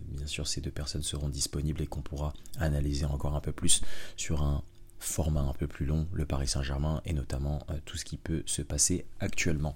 bien 0.08 0.26
sûr 0.26 0.46
ces 0.46 0.62
deux 0.62 0.70
personnes 0.70 1.02
seront 1.02 1.28
disponibles 1.28 1.82
et 1.82 1.86
qu'on 1.86 2.00
pourra 2.00 2.32
analyser 2.58 3.04
encore 3.04 3.36
un 3.36 3.40
peu 3.40 3.52
plus 3.52 3.82
sur 4.16 4.42
un 4.42 4.62
format 5.02 5.42
un 5.42 5.52
peu 5.52 5.66
plus 5.66 5.86
long, 5.86 6.06
le 6.12 6.24
Paris 6.24 6.48
Saint-Germain 6.48 7.02
et 7.04 7.12
notamment 7.12 7.60
euh, 7.70 7.74
tout 7.84 7.96
ce 7.96 8.04
qui 8.04 8.16
peut 8.16 8.42
se 8.46 8.62
passer 8.62 9.04
actuellement. 9.20 9.74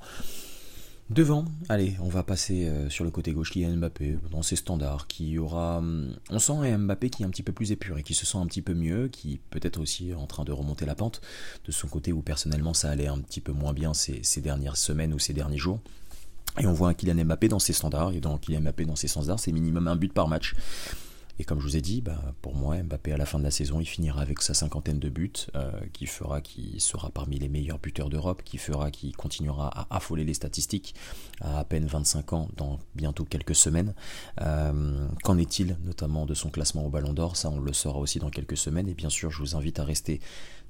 Devant, 1.08 1.44
allez, 1.68 1.94
on 2.00 2.08
va 2.08 2.24
passer 2.24 2.66
euh, 2.66 2.90
sur 2.90 3.04
le 3.04 3.12
côté 3.12 3.32
gauche 3.32 3.56
est 3.56 3.64
Mbappé 3.64 4.18
dans 4.32 4.42
ses 4.42 4.56
standards, 4.56 5.06
qui 5.06 5.38
aura, 5.38 5.78
hum, 5.78 6.16
on 6.30 6.40
sent 6.40 6.54
un 6.54 6.78
Mbappé 6.78 7.10
qui 7.10 7.22
est 7.22 7.26
un 7.26 7.30
petit 7.30 7.44
peu 7.44 7.52
plus 7.52 7.70
épuré, 7.70 8.02
qui 8.02 8.14
se 8.14 8.26
sent 8.26 8.38
un 8.38 8.46
petit 8.46 8.62
peu 8.62 8.74
mieux, 8.74 9.06
qui 9.06 9.38
peut-être 9.50 9.78
aussi 9.78 10.12
en 10.14 10.26
train 10.26 10.44
de 10.44 10.50
remonter 10.50 10.84
la 10.84 10.96
pente 10.96 11.20
de 11.64 11.70
son 11.70 11.86
côté 11.86 12.12
où 12.12 12.22
personnellement 12.22 12.74
ça 12.74 12.90
allait 12.90 13.06
un 13.06 13.18
petit 13.20 13.40
peu 13.40 13.52
moins 13.52 13.72
bien 13.72 13.94
ces, 13.94 14.20
ces 14.24 14.40
dernières 14.40 14.76
semaines 14.76 15.14
ou 15.14 15.20
ces 15.20 15.32
derniers 15.32 15.58
jours. 15.58 15.78
Et 16.58 16.66
on 16.66 16.72
voit 16.72 16.88
un 16.88 16.94
Kylian 16.94 17.24
Mbappé 17.24 17.48
dans 17.48 17.60
ses 17.60 17.72
standards, 17.72 18.12
et 18.12 18.20
dans 18.20 18.36
Kylian 18.36 18.62
Mbappé 18.62 18.84
dans 18.84 18.96
ses 18.96 19.06
standards, 19.08 19.38
c'est 19.38 19.52
minimum 19.52 19.86
un 19.86 19.96
but 19.96 20.12
par 20.12 20.26
match. 20.26 20.56
Et 21.38 21.44
comme 21.44 21.60
je 21.60 21.64
vous 21.64 21.76
ai 21.76 21.80
dit, 21.80 22.00
bah, 22.00 22.34
pour 22.40 22.54
moi, 22.54 22.82
Mbappé 22.82 23.12
à 23.12 23.16
la 23.16 23.26
fin 23.26 23.38
de 23.38 23.44
la 23.44 23.50
saison, 23.50 23.80
il 23.80 23.86
finira 23.86 24.22
avec 24.22 24.40
sa 24.40 24.54
cinquantaine 24.54 24.98
de 24.98 25.08
buts, 25.08 25.32
euh, 25.54 25.70
qui 25.92 26.06
fera 26.06 26.40
qu'il 26.40 26.80
sera 26.80 27.10
parmi 27.10 27.38
les 27.38 27.48
meilleurs 27.48 27.78
buteurs 27.78 28.08
d'Europe, 28.08 28.42
qui 28.44 28.58
fera 28.58 28.90
qu'il 28.90 29.14
continuera 29.16 29.68
à 29.68 29.96
affoler 29.96 30.24
les 30.24 30.34
statistiques 30.34 30.94
à 31.40 31.56
à 31.58 31.64
peine 31.64 31.86
25 31.86 32.32
ans 32.32 32.48
dans 32.56 32.78
bientôt 32.94 33.24
quelques 33.24 33.54
semaines. 33.54 33.94
Euh, 34.40 35.08
qu'en 35.24 35.38
est-il 35.38 35.76
notamment 35.84 36.26
de 36.26 36.34
son 36.34 36.50
classement 36.50 36.86
au 36.86 36.90
Ballon 36.90 37.12
d'Or? 37.12 37.36
Ça, 37.36 37.50
on 37.50 37.60
le 37.60 37.72
saura 37.72 37.98
aussi 37.98 38.18
dans 38.18 38.30
quelques 38.30 38.56
semaines. 38.56 38.88
Et 38.88 38.94
bien 38.94 39.10
sûr, 39.10 39.30
je 39.30 39.40
vous 39.40 39.56
invite 39.56 39.78
à 39.78 39.84
rester 39.84 40.20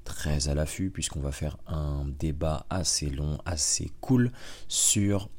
très 0.05 0.47
à 0.47 0.55
l'affût 0.55 0.89
puisqu'on 0.89 1.19
va 1.19 1.31
faire 1.31 1.57
un 1.67 2.05
débat 2.19 2.65
assez 2.69 3.09
long, 3.09 3.37
assez 3.45 3.91
cool 3.99 4.31
sur 4.69 5.29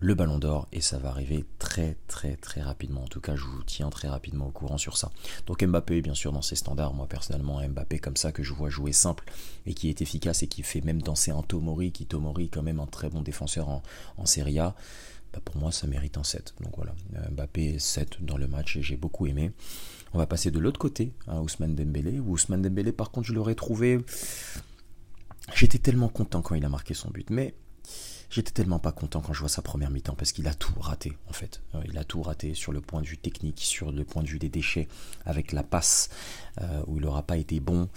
le 0.00 0.14
ballon 0.14 0.38
d'or 0.38 0.66
et 0.72 0.80
ça 0.80 0.98
va 0.98 1.10
arriver 1.10 1.44
très 1.58 1.96
très 2.08 2.36
très 2.36 2.62
rapidement. 2.62 3.04
En 3.04 3.08
tout 3.08 3.20
cas, 3.20 3.36
je 3.36 3.44
vous 3.44 3.62
tiens 3.64 3.90
très 3.90 4.08
rapidement 4.08 4.46
au 4.46 4.50
courant 4.50 4.78
sur 4.78 4.96
ça. 4.96 5.10
Donc 5.46 5.62
Mbappé, 5.62 6.00
bien 6.00 6.14
sûr, 6.14 6.32
dans 6.32 6.42
ses 6.42 6.56
standards, 6.56 6.94
moi 6.94 7.06
personnellement, 7.06 7.60
Mbappé 7.68 7.98
comme 7.98 8.16
ça 8.16 8.32
que 8.32 8.42
je 8.42 8.54
vois 8.54 8.70
jouer 8.70 8.92
simple 8.92 9.24
et 9.66 9.74
qui 9.74 9.90
est 9.90 10.00
efficace 10.00 10.42
et 10.42 10.46
qui 10.46 10.62
fait 10.62 10.80
même 10.80 11.02
danser 11.02 11.30
un 11.30 11.42
Tomori, 11.42 11.92
qui 11.92 12.06
Tomori 12.06 12.48
quand 12.48 12.62
même 12.62 12.80
un 12.80 12.86
très 12.86 13.10
bon 13.10 13.20
défenseur 13.20 13.68
en, 13.68 13.82
Serie 14.24 14.58
A. 14.58 14.74
Bah, 15.32 15.40
pour 15.44 15.56
moi, 15.56 15.70
ça 15.70 15.86
mérite 15.86 16.16
un 16.16 16.24
7. 16.24 16.54
Donc 16.60 16.76
voilà, 16.76 16.94
Mbappé 17.30 17.78
7 17.78 18.24
dans 18.24 18.38
le 18.38 18.48
match 18.48 18.76
et 18.76 18.82
j'ai 18.82 18.96
beaucoup 18.96 19.26
aimé. 19.26 19.52
On 20.12 20.18
va 20.18 20.26
passer 20.26 20.50
de 20.50 20.58
l'autre 20.58 20.80
côté 20.80 21.12
à 21.28 21.40
Ousmane 21.42 21.74
Dembélé. 21.74 22.18
Ousmane 22.20 22.62
Dembélé, 22.62 22.90
par 22.90 23.10
contre, 23.10 23.28
je 23.28 23.34
l'aurais 23.34 23.54
trouvé. 23.54 23.98
J'étais 25.54 25.78
tellement 25.78 26.08
content 26.08 26.42
quand 26.42 26.54
il 26.54 26.64
a 26.64 26.68
marqué 26.68 26.94
son 26.94 27.10
but, 27.10 27.28
mais 27.30 27.54
J'étais 28.30 28.52
tellement 28.52 28.78
pas 28.78 28.92
content 28.92 29.20
quand 29.20 29.32
je 29.32 29.40
vois 29.40 29.48
sa 29.48 29.60
première 29.60 29.90
mi-temps 29.90 30.14
parce 30.14 30.30
qu'il 30.30 30.46
a 30.46 30.54
tout 30.54 30.72
raté 30.78 31.18
en 31.28 31.32
fait. 31.32 31.62
Euh, 31.74 31.82
il 31.86 31.98
a 31.98 32.04
tout 32.04 32.22
raté 32.22 32.54
sur 32.54 32.70
le 32.70 32.80
point 32.80 33.02
de 33.02 33.06
vue 33.06 33.18
technique, 33.18 33.60
sur 33.60 33.90
le 33.90 34.04
point 34.04 34.22
de 34.22 34.28
vue 34.28 34.38
des 34.38 34.48
déchets, 34.48 34.86
avec 35.26 35.50
la 35.50 35.64
passe 35.64 36.10
euh, 36.60 36.82
où 36.86 36.98
il 36.98 37.02
n'aura 37.02 37.24
pas 37.24 37.36
été 37.36 37.58
bon, 37.58 37.88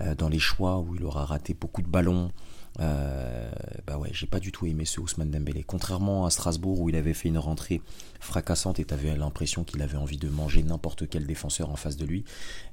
euh, 0.00 0.14
dans 0.14 0.30
les 0.30 0.38
choix 0.38 0.78
où 0.80 0.94
il 0.94 1.04
aura 1.04 1.26
raté 1.26 1.52
beaucoup 1.52 1.82
de 1.82 1.86
ballons. 1.88 2.32
bah 2.78 3.98
ouais, 3.98 4.08
j'ai 4.12 4.26
pas 4.26 4.40
du 4.40 4.52
tout 4.52 4.64
aimé 4.66 4.86
ce 4.86 5.00
Ousmane 5.00 5.30
Dembélé. 5.30 5.62
Contrairement 5.62 6.24
à 6.24 6.30
Strasbourg 6.30 6.80
où 6.80 6.88
il 6.88 6.96
avait 6.96 7.14
fait 7.14 7.28
une 7.28 7.38
rentrée 7.38 7.82
fracassante 8.24 8.78
et 8.80 8.84
t'avais 8.84 9.14
l'impression 9.16 9.64
qu'il 9.64 9.82
avait 9.82 9.96
envie 9.96 10.16
de 10.16 10.28
manger 10.28 10.62
n'importe 10.62 11.08
quel 11.08 11.26
défenseur 11.26 11.70
en 11.70 11.76
face 11.76 11.96
de 11.96 12.04
lui. 12.04 12.24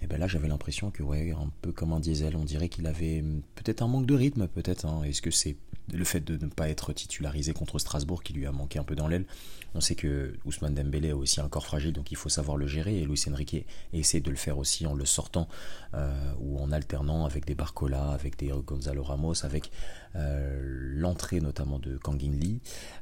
Et 0.02 0.08
ben 0.08 0.18
là 0.18 0.28
j'avais 0.28 0.48
l'impression 0.48 0.92
que 0.92 1.04
ouais, 1.04 1.32
un 1.32 1.50
peu 1.62 1.72
comme 1.72 1.94
un 1.94 2.00
diesel, 2.00 2.36
on 2.36 2.46
dirait 2.46 2.70
qu'il 2.70 2.88
avait 2.88 3.22
hum, 3.22 3.42
peut-être 3.56 3.82
un 3.82 3.88
manque 3.88 4.06
de 4.06 4.16
rythme, 4.16 4.48
peut-être. 4.48 4.86
Hein. 4.86 5.04
Est-ce 5.04 5.22
que 5.22 5.32
c'est 5.32 5.58
le 5.94 6.04
fait 6.06 6.22
de 6.22 6.38
ne 6.44 6.50
pas 6.50 6.70
être 6.70 6.94
titularisé 6.94 7.54
contre 7.54 7.80
Strasbourg 7.80 8.24
qui 8.24 8.34
lui 8.34 8.46
a 8.46 8.52
manqué 8.52 8.80
un 8.80 8.84
peu 8.84 8.96
dans 8.96 9.08
l'aile? 9.08 9.26
On 9.74 9.82
sait 9.82 9.96
que 9.96 10.34
Ousmane 10.46 10.76
Dembélé 10.76 11.12
a 11.12 11.16
aussi 11.16 11.40
un 11.40 11.48
corps 11.48 11.66
fragile, 11.66 11.94
donc 11.94 12.12
il 12.12 12.18
faut 12.18 12.30
savoir 12.30 12.58
le 12.58 12.68
gérer. 12.68 12.98
Et 12.98 13.06
Luis 13.06 13.24
Enrique 13.30 13.66
essaie 13.94 14.20
de 14.20 14.30
le 14.30 14.36
faire 14.36 14.58
aussi 14.58 14.86
en 14.86 14.94
le 14.94 15.06
sortant 15.06 15.48
euh, 15.94 16.34
ou 16.40 16.60
en 16.60 16.72
alternant 16.72 17.26
avec 17.26 17.46
des 17.46 17.56
Barcola, 17.56 18.12
avec 18.12 18.38
des 18.38 18.52
Gonzalo 18.66 19.04
Ramos, 19.04 19.46
avec 19.46 19.72
l'entrée 20.14 21.42
notamment 21.42 21.80
de 21.80 21.98
Kangin 21.98 22.32
Lee. 22.32 22.60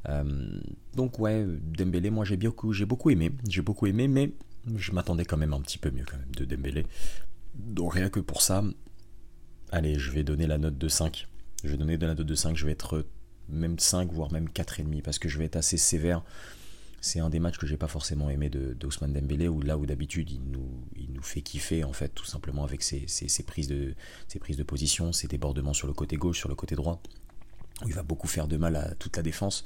Euh, 0.07 0.59
donc 0.95 1.19
ouais, 1.19 1.45
Dembélé, 1.47 2.09
moi 2.09 2.25
j'ai 2.25 2.37
beaucoup, 2.37 2.73
j'ai 2.73 2.85
beaucoup 2.85 3.09
aimé, 3.09 3.31
j'ai 3.47 3.61
beaucoup 3.61 3.87
aimé, 3.87 4.07
mais 4.07 4.31
je 4.75 4.91
m'attendais 4.91 5.25
quand 5.25 5.37
même 5.37 5.53
un 5.53 5.61
petit 5.61 5.77
peu 5.77 5.91
mieux 5.91 6.05
quand 6.09 6.17
même 6.17 6.33
de 6.35 6.45
Dembélé. 6.45 6.85
Donc 7.55 7.93
rien 7.93 8.09
que 8.09 8.19
pour 8.19 8.41
ça, 8.41 8.63
allez, 9.71 9.97
je 9.97 10.11
vais 10.11 10.23
donner 10.23 10.47
la 10.47 10.57
note 10.57 10.77
de 10.77 10.87
5. 10.87 11.27
Je 11.63 11.69
vais 11.69 11.77
donner 11.77 11.97
de 11.97 12.05
la 12.05 12.15
note 12.15 12.25
de 12.25 12.35
5, 12.35 12.55
je 12.55 12.65
vais 12.65 12.71
être 12.71 13.05
même 13.49 13.79
5, 13.79 14.11
voire 14.11 14.31
même 14.31 14.47
4,5, 14.47 15.01
parce 15.01 15.19
que 15.19 15.27
je 15.27 15.37
vais 15.37 15.45
être 15.45 15.57
assez 15.57 15.77
sévère. 15.77 16.23
C'est 17.01 17.19
un 17.19 17.29
des 17.29 17.39
matchs 17.39 17.57
que 17.57 17.67
j'ai 17.67 17.77
pas 17.77 17.87
forcément 17.87 18.29
aimé 18.29 18.49
de, 18.49 18.73
d'Ousmane 18.73 19.13
Dembélé, 19.13 19.47
où 19.47 19.61
là 19.61 19.77
où 19.77 19.85
d'habitude 19.85 20.31
il 20.31 20.41
nous, 20.41 20.83
il 20.97 21.11
nous 21.13 21.23
fait 21.23 21.41
kiffer 21.41 21.83
en 21.83 21.93
fait, 21.93 22.09
tout 22.09 22.25
simplement 22.25 22.63
avec 22.63 22.83
ses, 22.83 23.05
ses, 23.07 23.43
prises, 23.43 23.67
de, 23.67 23.95
ses 24.27 24.39
prises 24.39 24.57
de 24.57 24.63
position, 24.63 25.13
ses 25.13 25.27
débordements 25.27 25.73
sur 25.73 25.87
le 25.87 25.93
côté 25.93 26.17
gauche, 26.17 26.37
sur 26.37 26.49
le 26.49 26.55
côté 26.55 26.75
droit, 26.75 27.01
où 27.83 27.87
il 27.87 27.93
va 27.93 28.03
beaucoup 28.03 28.27
faire 28.27 28.47
de 28.47 28.57
mal 28.57 28.75
à 28.75 28.95
toute 28.95 29.15
la 29.15 29.23
défense. 29.23 29.63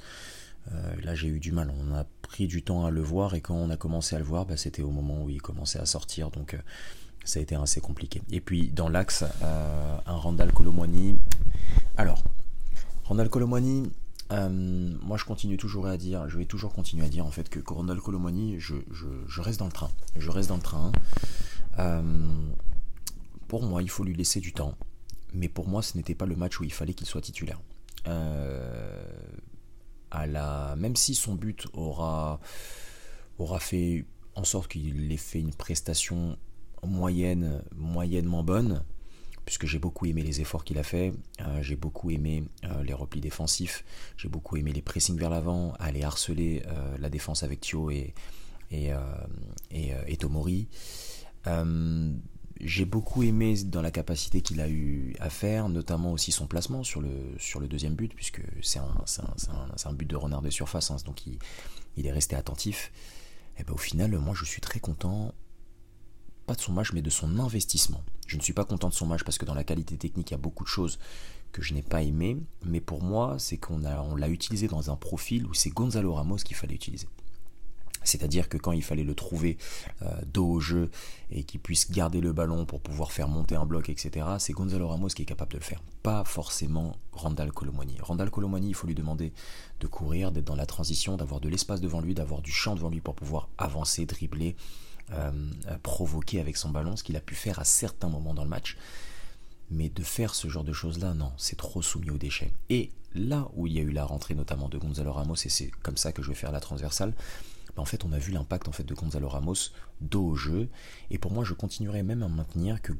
Euh, 0.72 0.94
là 1.02 1.14
j'ai 1.14 1.28
eu 1.28 1.40
du 1.40 1.52
mal, 1.52 1.72
on 1.78 1.94
a 1.94 2.04
pris 2.22 2.46
du 2.46 2.62
temps 2.62 2.86
à 2.86 2.90
le 2.90 3.02
voir 3.02 3.34
et 3.34 3.40
quand 3.40 3.54
on 3.54 3.68
a 3.70 3.76
commencé 3.76 4.16
à 4.16 4.18
le 4.18 4.24
voir, 4.24 4.46
bah, 4.46 4.56
c'était 4.56 4.82
au 4.82 4.90
moment 4.90 5.22
où 5.22 5.28
il 5.28 5.42
commençait 5.42 5.78
à 5.78 5.86
sortir, 5.86 6.30
donc 6.30 6.54
euh, 6.54 6.58
ça 7.24 7.40
a 7.40 7.42
été 7.42 7.54
assez 7.54 7.80
compliqué. 7.80 8.22
Et 8.30 8.40
puis 8.40 8.68
dans 8.70 8.88
l'axe, 8.88 9.24
euh, 9.42 9.98
un 10.06 10.16
Randall 10.16 10.52
Colomwani. 10.52 11.18
Alors, 11.96 12.22
Randall 13.04 13.28
Colomwani, 13.28 13.90
euh, 14.32 14.48
moi 15.02 15.18
je 15.18 15.24
continue 15.24 15.56
toujours 15.56 15.86
à 15.86 15.96
dire, 15.96 16.28
je 16.28 16.38
vais 16.38 16.46
toujours 16.46 16.72
continuer 16.72 17.04
à 17.04 17.08
dire 17.08 17.26
en 17.26 17.30
fait 17.30 17.48
que 17.48 17.60
Randall 17.66 18.00
Colomwani, 18.00 18.58
je, 18.58 18.74
reste 19.38 19.58
dans 19.58 19.66
le 19.66 19.72
train. 19.72 19.90
Je 20.16 20.30
reste 20.30 20.48
dans 20.48 20.56
le 20.56 20.62
train. 20.62 20.92
Euh, 21.78 22.02
pour 23.48 23.62
moi, 23.62 23.82
il 23.82 23.90
faut 23.90 24.04
lui 24.04 24.14
laisser 24.14 24.40
du 24.40 24.52
temps. 24.52 24.74
Mais 25.32 25.48
pour 25.48 25.68
moi, 25.68 25.82
ce 25.82 25.96
n'était 25.96 26.14
pas 26.14 26.26
le 26.26 26.36
match 26.36 26.60
où 26.60 26.64
il 26.64 26.72
fallait 26.72 26.94
qu'il 26.94 27.06
soit 27.06 27.20
titulaire. 27.20 27.60
la, 28.06 28.14
même 30.76 30.96
si 30.96 31.14
son 31.14 31.34
but 31.34 31.66
aura, 31.72 32.40
aura 33.38 33.60
fait 33.60 34.06
en 34.36 34.44
sorte 34.44 34.70
qu'il 34.70 35.12
ait 35.12 35.16
fait 35.16 35.40
une 35.40 35.52
prestation 35.52 36.38
moyenne, 36.86 37.62
moyennement 37.74 38.42
bonne, 38.42 38.82
puisque 39.44 39.66
j'ai 39.66 39.78
beaucoup 39.78 40.06
aimé 40.06 40.22
les 40.22 40.40
efforts 40.40 40.64
qu'il 40.64 40.78
a 40.78 40.82
fait, 40.82 41.12
euh, 41.40 41.62
j'ai 41.62 41.76
beaucoup 41.76 42.10
aimé 42.10 42.44
euh, 42.64 42.82
les 42.82 42.94
replis 42.94 43.20
défensifs, 43.20 43.84
j'ai 44.16 44.28
beaucoup 44.28 44.56
aimé 44.56 44.72
les 44.72 44.82
pressings 44.82 45.18
vers 45.18 45.30
l'avant, 45.30 45.74
aller 45.78 46.02
harceler 46.02 46.62
euh, 46.66 46.96
la 46.98 47.10
défense 47.10 47.42
avec 47.42 47.60
Thio 47.60 47.90
et, 47.90 48.14
et, 48.70 48.90
et, 49.70 50.16
Tomori. 50.16 50.66
j'ai 52.60 52.84
beaucoup 52.84 53.22
aimé 53.22 53.54
dans 53.64 53.82
la 53.82 53.92
capacité 53.92 54.40
qu'il 54.40 54.60
a 54.60 54.68
eu 54.68 55.14
à 55.20 55.30
faire, 55.30 55.68
notamment 55.68 56.10
aussi 56.10 56.32
son 56.32 56.48
placement 56.48 56.82
sur 56.82 57.00
le, 57.00 57.68
deuxième 57.68 57.94
but, 57.94 58.12
puisque 58.14 58.42
c'est 58.62 58.80
un, 58.80 59.92
but 59.92 60.08
de 60.08 60.16
renard 60.16 60.42
de 60.42 60.50
surface, 60.50 60.90
hein, 60.90 60.96
donc 61.04 61.24
il, 61.26 61.38
il, 61.96 62.06
est 62.06 62.12
resté 62.12 62.34
attentif. 62.34 62.90
Et 63.58 63.62
ben, 63.62 63.74
au 63.74 63.78
final, 63.78 64.10
moi 64.18 64.34
je 64.34 64.44
suis 64.44 64.60
très 64.60 64.80
content 64.80 65.32
pas 66.46 66.54
de 66.54 66.60
son 66.60 66.72
match, 66.72 66.92
mais 66.92 67.02
de 67.02 67.10
son 67.10 67.38
investissement. 67.38 68.02
Je 68.26 68.36
ne 68.36 68.42
suis 68.42 68.52
pas 68.52 68.64
content 68.64 68.88
de 68.88 68.94
son 68.94 69.06
match 69.06 69.22
parce 69.24 69.38
que 69.38 69.44
dans 69.44 69.54
la 69.54 69.64
qualité 69.64 69.96
technique, 69.96 70.30
il 70.30 70.34
y 70.34 70.36
a 70.36 70.38
beaucoup 70.38 70.64
de 70.64 70.68
choses 70.68 70.98
que 71.52 71.62
je 71.62 71.72
n'ai 71.72 71.82
pas 71.82 72.02
aimé, 72.02 72.36
mais 72.64 72.80
pour 72.80 73.02
moi, 73.02 73.36
c'est 73.38 73.56
qu'on 73.56 73.78
l'a 73.78 74.28
utilisé 74.28 74.66
dans 74.66 74.90
un 74.90 74.96
profil 74.96 75.46
où 75.46 75.54
c'est 75.54 75.70
Gonzalo 75.70 76.12
Ramos 76.14 76.36
qu'il 76.36 76.56
fallait 76.56 76.74
utiliser. 76.74 77.06
C'est-à-dire 78.04 78.48
que 78.48 78.58
quand 78.58 78.72
il 78.72 78.82
fallait 78.82 79.02
le 79.02 79.14
trouver 79.14 79.56
euh, 80.02 80.06
dos 80.26 80.46
au 80.46 80.60
jeu 80.60 80.90
et 81.30 81.42
qu'il 81.44 81.60
puisse 81.60 81.90
garder 81.90 82.20
le 82.20 82.32
ballon 82.32 82.66
pour 82.66 82.80
pouvoir 82.80 83.12
faire 83.12 83.28
monter 83.28 83.56
un 83.56 83.64
bloc, 83.64 83.88
etc., 83.88 84.26
c'est 84.38 84.52
Gonzalo 84.52 84.88
Ramos 84.88 85.08
qui 85.08 85.22
est 85.22 85.26
capable 85.26 85.52
de 85.52 85.58
le 85.58 85.62
faire. 85.62 85.82
Pas 86.02 86.22
forcément 86.24 86.96
Randall 87.12 87.50
Colomani. 87.50 87.96
Randall 88.00 88.30
Colomani, 88.30 88.68
il 88.68 88.74
faut 88.74 88.86
lui 88.86 88.94
demander 88.94 89.32
de 89.80 89.86
courir, 89.86 90.32
d'être 90.32 90.44
dans 90.44 90.56
la 90.56 90.66
transition, 90.66 91.16
d'avoir 91.16 91.40
de 91.40 91.48
l'espace 91.48 91.80
devant 91.80 92.00
lui, 92.00 92.14
d'avoir 92.14 92.42
du 92.42 92.52
champ 92.52 92.74
devant 92.74 92.90
lui 92.90 93.00
pour 93.00 93.14
pouvoir 93.14 93.48
avancer, 93.56 94.04
dribbler, 94.04 94.54
euh, 95.12 95.32
provoquer 95.82 96.40
avec 96.40 96.56
son 96.56 96.70
ballon, 96.70 96.96
ce 96.96 97.02
qu'il 97.02 97.16
a 97.16 97.20
pu 97.20 97.34
faire 97.34 97.58
à 97.58 97.64
certains 97.64 98.08
moments 98.08 98.34
dans 98.34 98.44
le 98.44 98.50
match. 98.50 98.76
Mais 99.70 99.88
de 99.88 100.02
faire 100.02 100.34
ce 100.34 100.48
genre 100.48 100.64
de 100.64 100.72
choses-là, 100.72 101.14
non, 101.14 101.32
c'est 101.36 101.56
trop 101.56 101.82
soumis 101.82 102.10
au 102.10 102.18
déchet. 102.18 102.52
Et 102.70 102.90
là 103.14 103.48
où 103.54 103.66
il 103.66 103.72
y 103.74 103.78
a 103.78 103.82
eu 103.82 103.90
la 103.90 104.04
rentrée 104.04 104.34
notamment 104.34 104.68
de 104.68 104.78
Gonzalo 104.78 105.12
Ramos, 105.12 105.36
et 105.44 105.48
c'est 105.48 105.70
comme 105.82 105.96
ça 105.96 106.12
que 106.12 106.22
je 106.22 106.28
vais 106.28 106.34
faire 106.34 106.52
la 106.52 106.60
transversale, 106.60 107.14
bah, 107.76 107.82
en 107.82 107.84
fait 107.84 108.04
on 108.04 108.12
a 108.12 108.18
vu 108.18 108.32
l'impact 108.32 108.68
en 108.68 108.72
fait 108.72 108.84
de 108.84 108.94
Gonzalo 108.94 109.28
Ramos 109.28 109.70
dos 110.00 110.24
au 110.24 110.36
jeu. 110.36 110.68
Et 111.10 111.18
pour 111.18 111.32
moi 111.32 111.44
je 111.44 111.54
continuerai 111.54 112.02
même 112.02 112.22
à 112.22 112.28
maintenir 112.28 112.80
que 112.82 112.92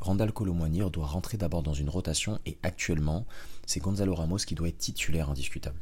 Randall 0.00 0.32
Colomoigny 0.32 0.82
doit 0.90 1.06
rentrer 1.06 1.38
d'abord 1.38 1.62
dans 1.62 1.74
une 1.74 1.88
rotation 1.88 2.40
et 2.44 2.58
actuellement 2.62 3.26
c'est 3.66 3.80
Gonzalo 3.80 4.14
Ramos 4.14 4.38
qui 4.38 4.54
doit 4.54 4.68
être 4.68 4.78
titulaire 4.78 5.30
indiscutable. 5.30 5.78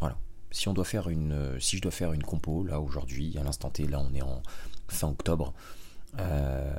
Voilà. 0.00 0.18
Si 0.52 0.68
on 0.68 0.74
doit 0.74 0.84
faire 0.84 1.08
une, 1.08 1.58
si 1.60 1.76
je 1.76 1.82
dois 1.82 1.90
faire 1.90 2.12
une 2.12 2.22
compo 2.22 2.64
là 2.64 2.80
aujourd'hui 2.80 3.36
à 3.38 3.42
l'instant 3.42 3.70
T, 3.70 3.86
là 3.86 4.00
on 4.00 4.14
est 4.14 4.22
en 4.22 4.42
fin 4.88 5.08
octobre, 5.08 5.52
euh, 6.18 6.74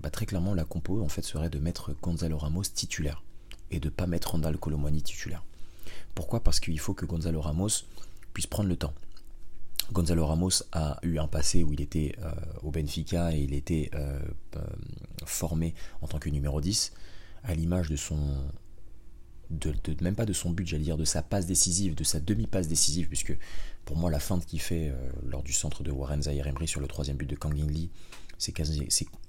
bah, 0.00 0.10
très 0.10 0.24
clairement 0.24 0.54
la 0.54 0.64
compo 0.64 1.02
en 1.02 1.08
fait 1.08 1.22
serait 1.22 1.50
de 1.50 1.58
mettre 1.58 1.94
Gonzalo 2.00 2.38
Ramos 2.38 2.62
titulaire 2.62 3.22
et 3.70 3.80
de 3.80 3.88
pas 3.88 4.06
mettre 4.06 4.30
Randall 4.32 4.56
Colomwani 4.56 5.02
titulaire. 5.02 5.44
Pourquoi? 6.14 6.40
Parce 6.40 6.60
qu'il 6.60 6.78
faut 6.78 6.94
que 6.94 7.04
Gonzalo 7.04 7.40
Ramos 7.40 7.84
puisse 8.32 8.46
prendre 8.46 8.68
le 8.68 8.76
temps. 8.76 8.94
Gonzalo 9.92 10.26
Ramos 10.26 10.62
a 10.72 10.98
eu 11.02 11.18
un 11.18 11.26
passé 11.26 11.64
où 11.64 11.72
il 11.72 11.80
était 11.80 12.14
euh, 12.22 12.30
au 12.62 12.70
Benfica 12.70 13.32
et 13.32 13.40
il 13.40 13.54
était 13.54 13.90
euh, 13.94 14.20
formé 15.24 15.74
en 16.02 16.08
tant 16.08 16.18
que 16.18 16.28
numéro 16.28 16.60
10, 16.60 16.92
à 17.44 17.54
l'image 17.54 17.88
de 17.88 17.96
son. 17.96 18.18
De, 19.50 19.72
même 20.02 20.14
pas 20.14 20.26
de 20.26 20.34
son 20.34 20.50
but, 20.50 20.66
j'allais 20.66 20.84
dire 20.84 20.98
de 20.98 21.06
sa 21.06 21.22
passe 21.22 21.46
décisive, 21.46 21.94
de 21.94 22.04
sa 22.04 22.20
demi-passe 22.20 22.68
décisive, 22.68 23.08
puisque 23.08 23.36
pour 23.86 23.96
moi, 23.96 24.10
la 24.10 24.20
feinte 24.20 24.44
qu'il 24.44 24.60
fait 24.60 24.90
euh, 24.90 25.10
lors 25.26 25.42
du 25.42 25.54
centre 25.54 25.82
de 25.82 25.90
Warren 25.90 26.22
Zahir 26.22 26.46
Emery 26.46 26.68
sur 26.68 26.80
le 26.80 26.86
troisième 26.86 27.16
but 27.16 27.28
de 27.28 27.34
Kang 27.34 27.54
Lee, 27.56 27.88
c'est 28.36 28.54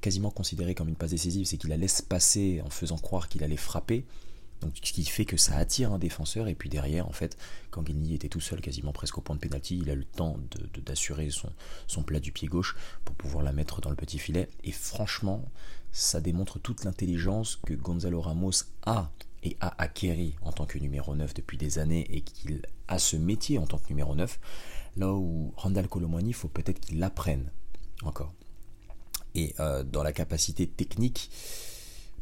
quasiment 0.02 0.30
considéré 0.30 0.76
comme 0.76 0.90
une 0.90 0.96
passe 0.96 1.12
décisive, 1.12 1.46
c'est 1.46 1.58
qu'il 1.58 1.70
la 1.70 1.78
laisse 1.78 2.02
passer 2.02 2.62
en 2.66 2.70
faisant 2.70 2.98
croire 2.98 3.30
qu'il 3.30 3.44
allait 3.44 3.58
frapper, 3.58 4.06
donc 4.62 4.74
ce 4.84 4.92
qui 4.92 5.06
fait 5.06 5.26
que 5.26 5.38
ça 5.38 5.56
attire 5.56 5.94
un 5.94 6.00
défenseur, 6.00 6.48
et 6.48 6.56
puis 6.56 6.70
derrière, 6.70 7.08
en 7.08 7.14
fait, 7.14 7.38
Kang 7.72 7.88
Lee 7.88 8.14
était 8.14 8.28
tout 8.28 8.42
seul, 8.42 8.62
quasiment 8.62 8.92
presque 8.92 9.18
au 9.18 9.22
point 9.22 9.36
de 9.36 9.40
pénalty, 9.40 9.78
il 9.78 9.90
a 9.90 9.96
le 9.96 10.04
temps 10.04 10.38
d'assurer 10.86 11.28
de, 11.28 11.32
son, 11.32 11.50
son 11.88 12.04
plat 12.04 12.20
du 12.20 12.32
pied 12.32 12.48
gauche 12.48 12.76
pour 13.06 13.16
pouvoir 13.16 13.44
la 13.44 13.54
mettre 13.54 13.82
dans 13.82 13.90
le 13.90 13.96
petit 13.96 14.20
filet, 14.20 14.50
et 14.64 14.72
franchement, 14.72 15.50
ça 15.92 16.22
démontre 16.22 16.60
toute 16.60 16.84
l'intelligence 16.84 17.60
que 17.66 17.74
Gonzalo 17.74 18.22
Ramos 18.22 18.64
a 18.86 19.10
et 19.44 19.58
a 19.62 19.82
acquéri 19.82 20.36
en 20.42 20.52
tant 20.52 20.66
que 20.66 20.78
numéro 20.78 21.16
9 21.16 21.34
depuis 21.34 21.58
des 21.58 21.80
années 21.80 22.06
et 22.10 22.22
qu'il 22.22 22.62
a 22.88 23.00
ce 23.00 23.16
métier 23.18 23.58
en 23.58 23.66
tant 23.66 23.78
que 23.78 23.90
numéro 23.90 24.16
9, 24.16 24.40
là 24.98 25.14
où 25.14 25.54
Randall 25.58 25.88
Colomwani, 25.88 26.30
il 26.30 26.34
faut 26.34 26.48
peut-être 26.48 26.80
qu'il 26.80 27.00
l'apprenne 27.00 27.52
encore. 28.04 28.34
Et 29.36 29.54
euh, 29.60 29.84
dans 29.84 30.04
la 30.04 30.12
capacité 30.12 30.68
technique, 30.68 31.30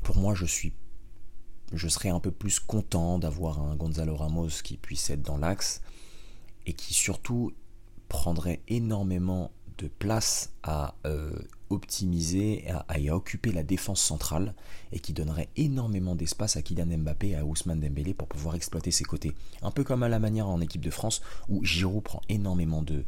pour 0.03 0.17
moi, 0.17 0.33
je 0.35 0.45
suis 0.45 0.73
je 1.73 1.89
serais 1.89 2.09
un 2.09 2.21
peu 2.21 2.31
plus 2.31 2.59
content 2.59 3.19
d'avoir 3.19 3.61
un 3.61 3.75
Gonzalo 3.75 4.15
Ramos 4.15 4.61
qui 4.63 4.77
puisse 4.77 5.09
être 5.09 5.21
dans 5.21 5.37
l'axe 5.37 5.81
et 6.65 6.73
qui 6.73 6.93
surtout 6.93 7.51
prendrait 8.07 8.61
énormément 8.69 9.51
de 9.77 9.87
place 9.87 10.51
à 10.63 10.95
euh, 11.05 11.31
optimiser 11.69 12.65
à, 12.69 12.97
occuper 13.13 13.51
la 13.51 13.63
défense 13.63 14.01
centrale 14.01 14.53
et 14.91 14.99
qui 14.99 15.13
donnerait 15.13 15.49
énormément 15.55 16.15
d'espace 16.15 16.55
à 16.55 16.61
Kylian 16.61 16.97
Mbappé 16.97 17.29
et 17.29 17.35
à 17.35 17.45
Ousmane 17.45 17.79
Dembélé 17.79 18.13
pour 18.13 18.27
pouvoir 18.27 18.55
exploiter 18.55 18.91
ses 18.91 19.03
côtés. 19.03 19.33
Un 19.61 19.71
peu 19.71 19.83
comme 19.83 20.03
à 20.03 20.09
la 20.09 20.19
manière 20.19 20.47
en 20.47 20.61
équipe 20.61 20.81
de 20.81 20.91
France 20.91 21.21
où 21.49 21.63
Giroud 21.63 22.03
prend 22.03 22.21
énormément 22.29 22.81
de, 22.81 23.03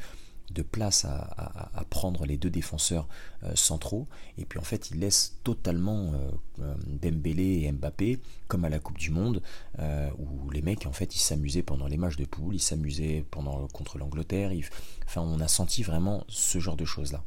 de 0.51 0.61
place 0.61 1.05
à, 1.05 1.83
prendre 1.89 2.25
les 2.25 2.37
deux 2.37 2.49
défenseurs 2.49 3.07
euh, 3.43 3.51
centraux. 3.55 4.07
Et 4.37 4.45
puis 4.45 4.59
en 4.59 4.63
fait 4.63 4.91
il 4.91 4.99
laisse 4.99 5.39
totalement 5.43 6.13
euh, 6.13 6.31
euh, 6.61 6.75
Dembélé 6.85 7.63
et 7.63 7.71
Mbappé 7.71 8.19
comme 8.47 8.65
à 8.65 8.69
la 8.69 8.79
Coupe 8.79 8.97
du 8.97 9.11
Monde 9.11 9.41
où 10.17 10.49
les 10.49 10.61
mecs 10.61 10.85
en 10.85 10.91
fait 10.91 11.15
ils 11.15 11.19
s'amusaient 11.19 11.63
pendant 11.63 11.87
les 11.87 11.97
matchs 11.97 12.17
de 12.17 12.25
poule 12.25 12.55
ils 12.55 12.61
s'amusaient 12.61 13.25
pendant 13.29 13.67
contre 13.67 13.97
l'Angleterre. 13.97 14.51
Enfin 15.05 15.21
on 15.21 15.39
a 15.39 15.47
senti 15.47 15.83
vraiment 15.83 16.23
ce 16.27 16.59
genre 16.59 16.77
de 16.77 16.85
choses 16.85 17.11
là 17.11 17.23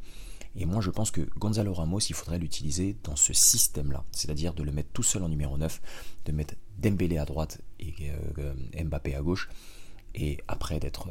et 0.54 0.66
moi 0.66 0.82
je 0.82 0.90
pense 0.90 1.10
que 1.10 1.22
Gonzalo 1.38 1.72
Ramos 1.72 2.00
il 2.00 2.14
faudrait 2.14 2.38
l'utiliser 2.38 2.96
dans 3.04 3.16
ce 3.16 3.32
système 3.32 3.90
là 3.92 4.04
c'est 4.12 4.30
à 4.30 4.34
dire 4.34 4.52
de 4.52 4.62
le 4.62 4.72
mettre 4.72 4.90
tout 4.92 5.02
seul 5.02 5.22
en 5.22 5.28
numéro 5.28 5.56
9 5.56 5.80
de 6.26 6.32
mettre 6.32 6.54
Dembélé 6.78 7.18
à 7.18 7.24
droite 7.24 7.60
et 7.80 7.94
Mbappé 8.84 9.14
à 9.14 9.22
gauche 9.22 9.48
et 10.14 10.38
après 10.48 10.78
d'être 10.80 11.08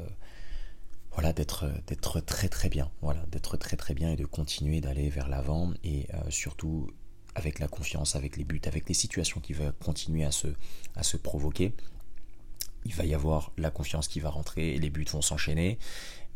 voilà 1.13 1.33
d'être 1.33 1.65
d'être 1.87 2.19
très 2.21 2.47
très 2.47 2.69
bien. 2.69 2.89
Voilà 3.01 3.23
d'être 3.31 3.57
très 3.57 3.77
très 3.77 3.93
bien 3.93 4.11
et 4.11 4.15
de 4.15 4.25
continuer 4.25 4.81
d'aller 4.81 5.09
vers 5.09 5.27
l'avant 5.27 5.73
et 5.83 6.07
euh, 6.13 6.29
surtout 6.29 6.89
avec 7.35 7.59
la 7.59 7.67
confiance 7.67 8.15
avec 8.15 8.37
les 8.37 8.43
buts 8.43 8.61
avec 8.65 8.87
les 8.87 8.93
situations 8.93 9.39
qui 9.39 9.53
vont 9.53 9.73
continuer 9.83 10.25
à 10.25 10.31
se 10.31 11.17
provoquer. 11.17 11.73
Il 12.85 12.95
va 12.95 13.05
y 13.05 13.13
avoir 13.13 13.51
la 13.57 13.69
confiance 13.69 14.07
qui 14.07 14.19
va 14.19 14.29
rentrer 14.29 14.73
et 14.73 14.79
les 14.79 14.89
buts 14.89 15.05
vont 15.11 15.21
s'enchaîner. 15.21 15.77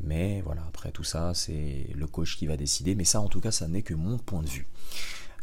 Mais 0.01 0.41
voilà 0.41 0.63
après 0.67 0.91
tout 0.91 1.03
ça 1.03 1.33
c'est 1.33 1.87
le 1.93 2.07
coach 2.07 2.37
qui 2.37 2.45
va 2.45 2.57
décider. 2.57 2.95
Mais 2.95 3.05
ça 3.05 3.21
en 3.21 3.27
tout 3.27 3.39
cas 3.39 3.51
ça 3.51 3.67
n'est 3.67 3.81
que 3.81 3.93
mon 3.93 4.17
point 4.17 4.43
de 4.43 4.49
vue. 4.49 4.67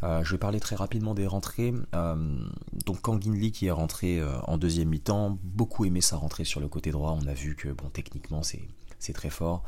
Euh, 0.03 0.23
je 0.25 0.33
vais 0.33 0.39
parler 0.39 0.61
très 0.61 0.77
rapidement 0.77 1.15
des 1.15 1.27
rentrées. 1.27 1.73
Euh, 1.95 2.49
donc 2.85 3.01
Kangin 3.01 3.35
Lee 3.35 3.53
qui 3.53 3.67
est 3.67 3.71
rentré 3.71 4.21
en 4.47 4.59
deuxième 4.59 4.91
mi-temps, 4.91 5.39
beaucoup 5.43 5.87
aimé 5.87 6.03
sa 6.03 6.17
rentrée 6.17 6.45
sur 6.45 6.61
le 6.61 6.69
côté 6.69 6.91
droit. 6.91 7.17
On 7.19 7.27
a 7.27 7.35
vu 7.35 7.57
que 7.57 7.69
bon 7.69 7.89
techniquement 7.89 8.43
c'est 8.43 8.63
c'est 9.03 9.13
très 9.13 9.31
fort. 9.31 9.65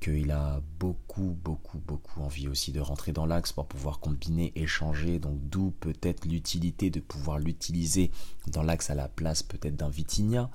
qu'il 0.00 0.32
a 0.32 0.60
beaucoup, 0.80 1.38
beaucoup, 1.44 1.78
beaucoup 1.78 2.22
envie 2.22 2.48
aussi 2.48 2.72
de 2.72 2.80
rentrer 2.80 3.12
dans 3.12 3.24
l'axe 3.24 3.52
pour 3.52 3.66
pouvoir 3.66 4.00
combiner, 4.00 4.50
échanger, 4.56 5.20
donc 5.20 5.38
d'où 5.48 5.70
peut-être 5.78 6.24
l'utilité 6.24 6.90
de 6.90 6.98
pouvoir 6.98 7.38
l'utiliser 7.38 8.10
dans 8.48 8.64
l'axe 8.64 8.90
à 8.90 8.96
la 8.96 9.06
place 9.06 9.44
peut-être 9.44 9.76
d'un 9.76 9.90
Vitinha 9.90 10.50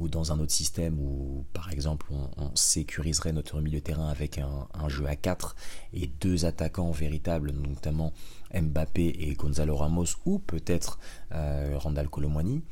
ou 0.00 0.08
dans 0.08 0.32
un 0.32 0.40
autre 0.40 0.50
système 0.50 0.98
où 0.98 1.44
par 1.52 1.70
exemple 1.70 2.08
on, 2.10 2.50
sécuriserait 2.56 3.32
notre 3.32 3.60
milieu 3.60 3.78
de 3.78 3.84
terrain 3.84 4.08
avec 4.08 4.38
un, 4.38 4.88
jeu 4.88 5.06
à 5.06 5.14
4 5.14 5.54
et 5.92 6.08
deux 6.20 6.44
attaquants 6.44 6.90
véritables, 6.90 7.52
notamment 7.52 8.12
Mbappé 8.52 9.14
et 9.20 9.34
Gonzalo 9.34 9.76
Ramos 9.76 10.16
ou 10.24 10.40
peut-être 10.40 10.98
euh, 11.30 11.78
Randall 11.78 12.08
Colomwani 12.08 12.64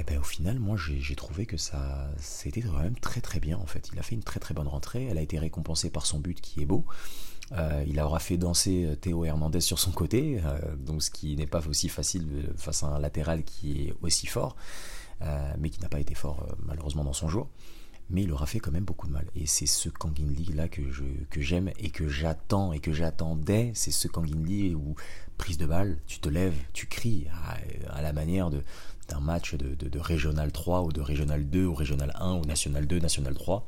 et 0.00 0.02
eh 0.02 0.12
ben 0.12 0.18
au 0.18 0.24
final, 0.24 0.58
moi 0.58 0.78
j'ai 0.78 1.14
trouvé 1.14 1.44
que 1.44 1.58
ça 1.58 2.08
c'était 2.16 2.62
quand 2.62 2.78
même 2.78 2.98
très 2.98 3.20
très 3.20 3.38
bien 3.38 3.58
en 3.58 3.66
fait. 3.66 3.90
Il 3.92 3.98
a 3.98 4.02
fait 4.02 4.14
une 4.14 4.22
très 4.22 4.40
très 4.40 4.54
bonne 4.54 4.66
rentrée, 4.66 5.04
elle 5.04 5.18
a 5.18 5.20
été 5.20 5.38
récompensée 5.38 5.90
par 5.90 6.06
son 6.06 6.20
but 6.20 6.40
qui 6.40 6.62
est 6.62 6.64
beau. 6.64 6.86
Euh, 7.52 7.84
il 7.86 8.00
aura 8.00 8.18
fait 8.18 8.38
danser 8.38 8.86
euh, 8.86 8.96
Théo 8.96 9.26
Hernandez 9.26 9.60
sur 9.60 9.78
son 9.78 9.90
côté, 9.90 10.40
euh, 10.42 10.58
donc 10.76 11.02
ce 11.02 11.10
qui 11.10 11.36
n'est 11.36 11.46
pas 11.46 11.60
aussi 11.68 11.90
facile 11.90 12.50
face 12.56 12.82
à 12.82 12.86
un 12.86 12.98
latéral 12.98 13.44
qui 13.44 13.88
est 13.88 13.94
aussi 14.00 14.26
fort, 14.26 14.56
mais 15.58 15.68
qui 15.68 15.82
n'a 15.82 15.90
pas 15.90 16.00
été 16.00 16.14
fort 16.14 16.46
malheureusement 16.64 17.04
dans 17.04 17.12
son 17.12 17.28
jour. 17.28 17.50
Mais 18.08 18.22
il 18.22 18.32
aura 18.32 18.46
fait 18.46 18.58
quand 18.58 18.72
même 18.72 18.84
beaucoup 18.84 19.06
de 19.06 19.12
mal. 19.12 19.26
Et 19.36 19.46
c'est 19.46 19.66
ce 19.66 19.90
Kangin 19.90 20.32
Lee 20.34 20.54
là 20.54 20.66
que 20.68 20.90
je 20.90 21.04
que 21.28 21.42
j'aime 21.42 21.70
et 21.78 21.90
que 21.90 22.08
j'attends 22.08 22.72
et 22.72 22.80
que 22.80 22.92
j'attendais. 22.92 23.70
C'est 23.74 23.90
ce 23.90 24.08
Kangin 24.08 24.42
Lee 24.46 24.74
où 24.74 24.96
prise 25.36 25.58
de 25.58 25.66
balle, 25.66 25.98
tu 26.06 26.20
te 26.20 26.28
lèves, 26.30 26.56
tu 26.72 26.86
cries 26.86 27.26
à 27.90 28.02
la 28.02 28.12
manière 28.12 28.50
de, 28.50 28.62
un 29.14 29.20
match 29.20 29.54
de, 29.54 29.98
Régional 29.98 30.52
3 30.52 30.82
ou 30.82 30.92
de 30.92 31.00
Régional 31.00 31.48
2 31.48 31.64
ou 31.64 31.74
Régional 31.74 32.12
1 32.18 32.34
ou 32.34 32.44
National 32.44 32.86
2, 32.86 32.98
National 32.98 33.34
3. 33.34 33.66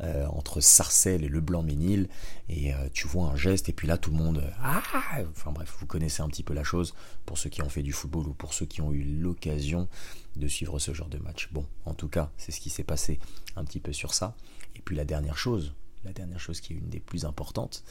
Euh, 0.00 0.26
entre 0.26 0.60
Sarcelles 0.60 1.24
et 1.24 1.28
Le 1.28 1.40
Blanc-Ménil, 1.40 2.08
et 2.48 2.72
euh, 2.72 2.88
tu 2.92 3.08
vois 3.08 3.24
un 3.24 3.36
geste, 3.36 3.68
et 3.68 3.72
puis 3.72 3.88
là 3.88 3.98
tout 3.98 4.12
le 4.12 4.16
monde. 4.16 4.44
Ah 4.62 4.80
enfin 5.28 5.50
bref, 5.50 5.74
vous 5.80 5.86
connaissez 5.86 6.22
un 6.22 6.28
petit 6.28 6.44
peu 6.44 6.54
la 6.54 6.62
chose 6.62 6.94
pour 7.26 7.36
ceux 7.36 7.50
qui 7.50 7.62
ont 7.62 7.68
fait 7.68 7.82
du 7.82 7.92
football 7.92 8.28
ou 8.28 8.32
pour 8.32 8.54
ceux 8.54 8.64
qui 8.64 8.80
ont 8.80 8.92
eu 8.92 9.02
l'occasion 9.02 9.88
de 10.36 10.46
suivre 10.46 10.78
ce 10.78 10.94
genre 10.94 11.08
de 11.08 11.18
match. 11.18 11.48
Bon, 11.50 11.66
en 11.84 11.94
tout 11.94 12.06
cas, 12.06 12.30
c'est 12.36 12.52
ce 12.52 12.60
qui 12.60 12.70
s'est 12.70 12.84
passé 12.84 13.18
un 13.56 13.64
petit 13.64 13.80
peu 13.80 13.92
sur 13.92 14.14
ça. 14.14 14.36
Et 14.76 14.80
puis 14.82 14.94
la 14.94 15.04
dernière 15.04 15.36
chose, 15.36 15.74
la 16.04 16.12
dernière 16.12 16.38
chose 16.38 16.60
qui 16.60 16.74
est 16.74 16.76
une 16.76 16.88
des 16.88 17.00
plus 17.00 17.24
importantes, 17.24 17.82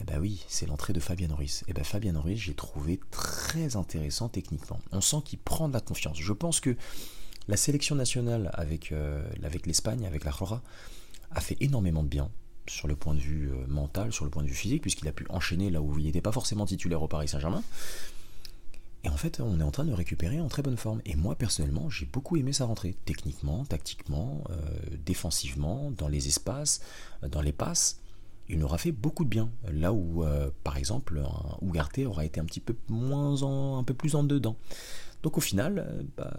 eh 0.00 0.04
ben 0.04 0.18
oui, 0.20 0.44
c'est 0.48 0.66
l'entrée 0.66 0.92
de 0.92 1.00
Fabien 1.00 1.34
Ruiz. 1.34 1.64
Eh 1.68 1.72
ben 1.72 1.84
Fabien 1.84 2.18
Ruiz, 2.18 2.38
j'ai 2.38 2.54
trouvé 2.54 3.00
très 3.10 3.76
intéressant 3.76 4.28
techniquement. 4.28 4.78
On 4.92 5.00
sent 5.00 5.18
qu'il 5.24 5.38
prend 5.38 5.68
de 5.68 5.72
la 5.72 5.80
confiance. 5.80 6.18
Je 6.20 6.32
pense 6.32 6.60
que 6.60 6.76
la 7.48 7.56
sélection 7.56 7.94
nationale 7.94 8.50
avec, 8.54 8.92
euh, 8.92 9.22
l'Espagne, 9.64 10.06
avec 10.06 10.24
la 10.24 10.32
a 11.30 11.40
fait 11.40 11.56
énormément 11.60 12.02
de 12.02 12.08
bien 12.08 12.30
sur 12.68 12.88
le 12.88 12.96
point 12.96 13.14
de 13.14 13.20
vue 13.20 13.50
euh, 13.50 13.66
mental, 13.68 14.12
sur 14.12 14.24
le 14.24 14.30
point 14.30 14.42
de 14.42 14.48
vue 14.48 14.54
physique, 14.54 14.82
puisqu'il 14.82 15.08
a 15.08 15.12
pu 15.12 15.26
enchaîner 15.30 15.70
là 15.70 15.80
où 15.80 15.98
il 15.98 16.04
n'était 16.04 16.20
pas 16.20 16.32
forcément 16.32 16.66
titulaire 16.66 17.02
au 17.02 17.08
Paris 17.08 17.28
Saint-Germain. 17.28 17.62
Et 19.04 19.08
en 19.08 19.16
fait, 19.16 19.40
on 19.40 19.60
est 19.60 19.62
en 19.62 19.70
train 19.70 19.84
de 19.84 19.92
récupérer 19.92 20.40
en 20.40 20.48
très 20.48 20.62
bonne 20.62 20.76
forme. 20.76 21.00
Et 21.06 21.14
moi, 21.14 21.36
personnellement, 21.36 21.88
j'ai 21.88 22.06
beaucoup 22.06 22.36
aimé 22.36 22.52
sa 22.52 22.64
rentrée. 22.64 22.96
Techniquement, 23.04 23.64
tactiquement, 23.64 24.42
euh, 24.50 24.56
défensivement, 25.04 25.92
dans 25.92 26.08
les 26.08 26.26
espaces, 26.26 26.80
dans 27.22 27.40
les 27.40 27.52
passes 27.52 28.00
il 28.48 28.62
aura 28.62 28.78
fait 28.78 28.92
beaucoup 28.92 29.24
de 29.24 29.28
bien. 29.28 29.50
Là 29.72 29.92
où, 29.92 30.24
euh, 30.24 30.50
par 30.64 30.76
exemple, 30.76 31.18
un 31.18 31.56
Ougarté 31.60 32.06
aura 32.06 32.24
été 32.24 32.40
un 32.40 32.44
petit 32.44 32.60
peu 32.60 32.74
moins 32.88 33.42
en, 33.42 33.78
un 33.78 33.84
peu 33.84 33.94
plus 33.94 34.14
en 34.14 34.24
dedans. 34.24 34.56
Donc 35.22 35.38
au 35.38 35.40
final, 35.40 35.84
euh, 35.88 36.02
bah, 36.16 36.32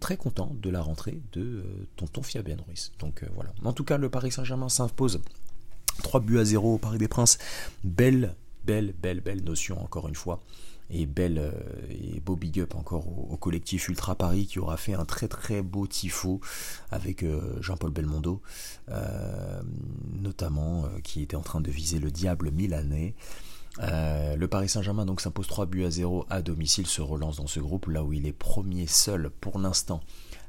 très 0.00 0.16
content 0.16 0.54
de 0.60 0.70
la 0.70 0.80
rentrée 0.80 1.20
de 1.32 1.42
euh, 1.42 1.86
tonton 1.96 2.22
Fabien 2.22 2.56
Ruiz. 2.66 2.92
Donc 2.98 3.24
voilà. 3.34 3.52
En 3.64 3.72
tout 3.72 3.84
cas, 3.84 3.98
le 3.98 4.08
Paris 4.08 4.32
Saint-Germain 4.32 4.68
s'impose 4.68 5.20
3 6.02 6.20
buts 6.20 6.38
à 6.38 6.44
0 6.44 6.74
au 6.74 6.78
Paris 6.78 6.98
des 6.98 7.08
Princes. 7.08 7.38
Belle, 7.84 8.34
belle, 8.64 8.94
belle, 9.00 9.20
belle 9.20 9.44
notion 9.44 9.82
encore 9.82 10.08
une 10.08 10.14
fois 10.14 10.42
et 10.90 11.06
belle 11.06 11.38
euh, 11.38 11.50
et 11.90 12.20
beau 12.20 12.36
big 12.36 12.60
up 12.60 12.74
encore 12.74 13.06
au, 13.08 13.36
collectif 13.36 13.88
Ultra 13.88 14.14
Paris 14.14 14.46
qui 14.46 14.58
aura 14.58 14.76
fait 14.76 14.94
un 14.94 15.04
très 15.04 15.28
très 15.28 15.62
beau 15.62 15.86
tifo 15.86 16.40
avec 16.90 17.22
euh, 17.22 17.60
Jean-Paul 17.60 17.90
Belmondo 17.90 18.40
euh, 18.88 19.62
notamment 20.20 20.84
qui 21.02 21.22
était 21.22 21.36
en 21.36 21.42
train 21.42 21.60
de 21.60 21.70
viser 21.70 21.98
le 21.98 22.10
diable 22.10 22.50
milanais. 22.50 23.14
Le 23.80 24.46
Paris 24.46 24.68
Saint-Germain 24.68 25.06
s'impose 25.18 25.46
3 25.46 25.66
buts 25.66 25.84
à 25.84 25.90
0 25.90 26.26
à 26.30 26.42
domicile 26.42 26.86
se 26.86 27.00
relance 27.00 27.36
dans 27.36 27.46
ce 27.46 27.60
groupe 27.60 27.86
là 27.86 28.02
où 28.02 28.12
il 28.12 28.26
est 28.26 28.32
premier 28.32 28.88
seul 28.88 29.30
pour 29.30 29.58
l'instant 29.60 30.00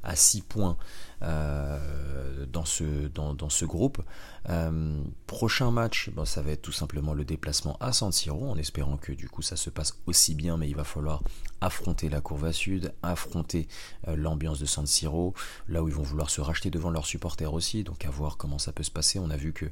à 0.03 0.15
6 0.15 0.41
points 0.41 0.77
euh, 1.21 2.45
dans, 2.45 2.65
ce, 2.65 3.65
groupe. 3.65 4.01
Euh, 4.49 5.01
prochain 5.27 5.71
match, 5.71 6.09
bon, 6.11 6.25
ça 6.25 6.41
va 6.41 6.51
être 6.51 6.61
tout 6.61 6.71
simplement 6.71 7.13
le 7.13 7.25
déplacement 7.25 7.77
à 7.79 7.91
San 7.91 8.11
Siro, 8.11 8.49
en 8.49 8.57
espérant 8.57 8.97
que 8.97 9.11
du 9.11 9.27
coup 9.27 9.41
ça 9.41 9.55
se 9.55 9.69
passe 9.69 9.97
aussi 10.05 10.35
bien, 10.35 10.57
mais 10.57 10.69
il 10.69 10.75
va 10.75 10.83
falloir 10.83 11.21
affronter 11.61 12.09
la 12.09 12.21
courbe 12.21 12.51
sud, 12.51 12.93
affronter 13.03 13.67
euh, 14.07 14.15
l'ambiance 14.15 14.59
de 14.59 14.65
San 14.65 14.85
Siro, 14.85 15.33
là 15.67 15.83
où 15.83 15.89
ils 15.89 15.93
vont 15.93 16.03
vouloir 16.03 16.29
se 16.29 16.41
racheter 16.41 16.69
devant 16.69 16.89
leurs 16.89 17.05
supporters 17.05 17.53
aussi, 17.53 17.83
donc 17.83 18.05
à 18.05 18.09
voir 18.09 18.37
comment 18.37 18.59
ça 18.59 18.71
peut 18.71 18.83
se 18.83 18.91
passer. 18.91 19.19
On 19.19 19.29
a 19.29 19.37
vu 19.37 19.51
que 19.51 19.65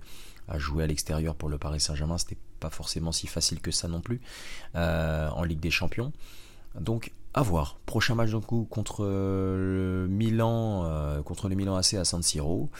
à 0.50 0.58
jouer 0.58 0.84
à 0.84 0.88
l'extérieur 0.88 1.36
pour 1.36 1.50
le 1.50 1.58
Paris 1.58 1.82
Saint-Germain, 1.82 2.18
c'était 2.18 2.38
pas 2.60 2.70
forcément 2.70 3.12
si 3.12 3.28
facile 3.28 3.60
que 3.60 3.72
ça 3.72 3.90
non 3.90 4.00
plus 4.00 4.22
en 4.74 5.44
Ligue 5.44 5.60
des 5.60 5.72
Champions. 5.72 6.13
Donc 6.80 7.12
à 7.38 7.43
voir. 7.43 7.80
Prochain 7.86 8.15
match 8.15 8.32
donc 8.32 8.47
contre 8.67 9.06
euh, 9.06 10.06
le 10.06 10.08
Milan, 10.08 10.86
euh, 10.86 11.21
contre 11.21 11.50
le 11.50 11.56
Milan 11.56 11.76
AC 11.76 11.93
à 11.93 12.04
San 12.04 12.23
Siro. 12.23 12.71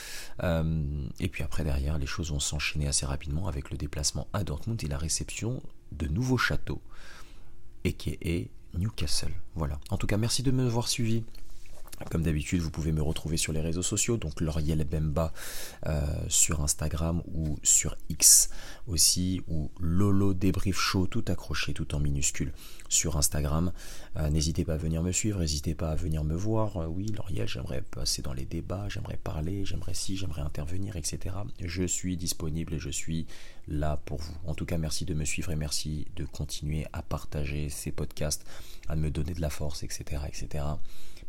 Euh, 0.42 0.82
et 1.20 1.28
puis 1.30 1.44
après 1.44 1.64
derrière, 1.64 2.00
les 2.00 2.08
choses 2.08 2.32
vont 2.32 2.40
s'enchaîner 2.40 2.88
assez 2.88 3.06
rapidement 3.06 3.48
avec 3.48 3.70
le 3.70 3.78
déplacement 3.78 4.28
à 4.34 4.44
Dortmund 4.44 4.84
et 4.84 4.88
la 4.88 4.98
réception 4.98 5.62
de 5.92 6.08
nouveaux 6.08 6.38
châteaux, 6.38 6.82
et 7.86 8.50
Newcastle. 8.74 9.32
Voilà. 9.56 9.80
En 9.92 9.98
tout 9.98 10.08
cas, 10.08 10.18
merci 10.18 10.42
de 10.42 10.50
m'avoir 10.50 10.88
suivi. 10.88 11.24
Comme 12.12 12.22
d'habitude, 12.22 12.62
vous 12.62 12.70
pouvez 12.70 12.92
me 12.92 13.02
retrouver 13.02 13.38
sur 13.38 13.54
les 13.54 13.60
réseaux 13.60 13.82
sociaux, 13.82 14.18
donc 14.18 14.40
L'Oriel 14.40 14.84
Bemba 14.84 15.34
euh, 15.88 16.06
sur 16.30 16.62
Instagram 16.62 17.24
ou 17.34 17.58
sur 17.64 17.98
X 18.10 18.50
aussi, 18.86 19.42
ou 19.48 19.72
Lolo 19.80 20.34
Débrief 20.34 20.78
Show, 20.78 21.08
tout 21.08 21.26
accroché, 21.28 21.74
tout 21.74 21.96
en 21.96 22.00
minuscule 22.00 22.54
sur 22.88 23.18
Instagram. 23.18 23.74
Euh, 24.16 24.30
n'hésitez 24.30 24.64
pas 24.64 24.76
à 24.76 24.78
venir 24.78 25.02
me 25.02 25.12
suivre, 25.12 25.40
n'hésitez 25.40 25.74
pas 25.74 25.90
à 25.90 25.96
venir 25.96 26.24
me 26.24 26.36
voir. 26.36 26.78
Euh, 26.78 26.86
oui, 26.86 27.08
L'Oriel, 27.16 27.48
j'aimerais 27.48 27.82
passer 27.82 28.22
dans 28.22 28.34
les 28.34 28.46
débats, 28.46 28.88
j'aimerais 28.90 29.18
parler, 29.18 29.66
j'aimerais 29.66 29.96
si, 29.96 30.16
j'aimerais 30.16 30.44
intervenir, 30.44 30.98
etc. 30.98 31.36
Je 31.60 31.84
suis 31.84 32.16
disponible 32.16 32.76
et 32.76 32.80
je 32.80 32.90
suis 32.90 33.26
là 33.68 34.00
pour 34.06 34.20
vous. 34.20 34.36
En 34.46 34.54
tout 34.54 34.66
cas, 34.66 34.78
merci 34.78 35.04
de 35.04 35.16
me 35.16 35.26
suivre 35.26 35.52
et 35.52 35.56
merci 35.56 36.06
de 36.16 36.26
continuer 36.26 36.86
à 36.94 37.02
partager 37.02 37.70
ces 37.70 37.92
podcasts, 37.92 38.46
à 38.88 38.96
me 38.96 39.10
donner 39.10 39.34
de 39.34 39.42
la 39.42 39.50
force, 39.50 39.82
etc. 39.84 40.22
etc. 40.28 40.64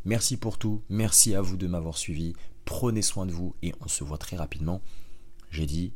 Merci 0.09 0.39
pour 0.39 0.57
tout, 0.57 0.81
merci 0.89 1.35
à 1.35 1.43
vous 1.43 1.59
de 1.59 1.67
m'avoir 1.67 1.99
suivi, 1.99 2.33
prenez 2.65 3.03
soin 3.03 3.27
de 3.27 3.31
vous 3.31 3.55
et 3.63 3.75
on 3.83 3.89
se 3.89 4.05
voit 4.05 4.17
très 4.17 4.39
rapidement. 4.39 4.81
J'ai 5.51 5.67
dit 5.67 5.93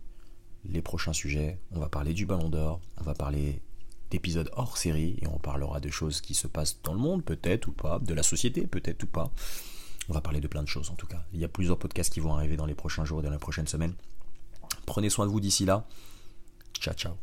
les 0.66 0.82
prochains 0.82 1.14
sujets, 1.14 1.58
on 1.70 1.80
va 1.80 1.88
parler 1.88 2.12
du 2.12 2.26
ballon 2.26 2.50
d'or, 2.50 2.82
on 3.00 3.04
va 3.04 3.14
parler 3.14 3.62
d'épisodes 4.10 4.50
hors 4.52 4.76
série 4.76 5.16
et 5.22 5.26
on 5.28 5.38
parlera 5.38 5.80
de 5.80 5.88
choses 5.88 6.20
qui 6.20 6.34
se 6.34 6.46
passent 6.46 6.76
dans 6.82 6.92
le 6.92 7.00
monde, 7.00 7.24
peut-être 7.24 7.68
ou 7.68 7.72
pas, 7.72 8.00
de 8.00 8.12
la 8.12 8.22
société, 8.22 8.66
peut-être 8.66 9.02
ou 9.04 9.06
pas. 9.06 9.30
On 10.10 10.12
va 10.12 10.20
parler 10.20 10.42
de 10.42 10.46
plein 10.46 10.62
de 10.62 10.68
choses 10.68 10.90
en 10.90 10.94
tout 10.94 11.06
cas. 11.06 11.24
Il 11.32 11.40
y 11.40 11.44
a 11.44 11.48
plusieurs 11.48 11.78
podcasts 11.78 12.12
qui 12.12 12.20
vont 12.20 12.34
arriver 12.34 12.58
dans 12.58 12.66
les 12.66 12.74
prochains 12.74 13.06
jours 13.06 13.20
et 13.20 13.22
dans 13.22 13.30
les 13.30 13.38
prochaines 13.38 13.66
semaines. 13.66 13.94
Prenez 14.84 15.08
soin 15.08 15.24
de 15.24 15.30
vous 15.30 15.40
d'ici 15.40 15.64
là. 15.64 15.86
Ciao 16.78 16.92
ciao. 16.92 17.14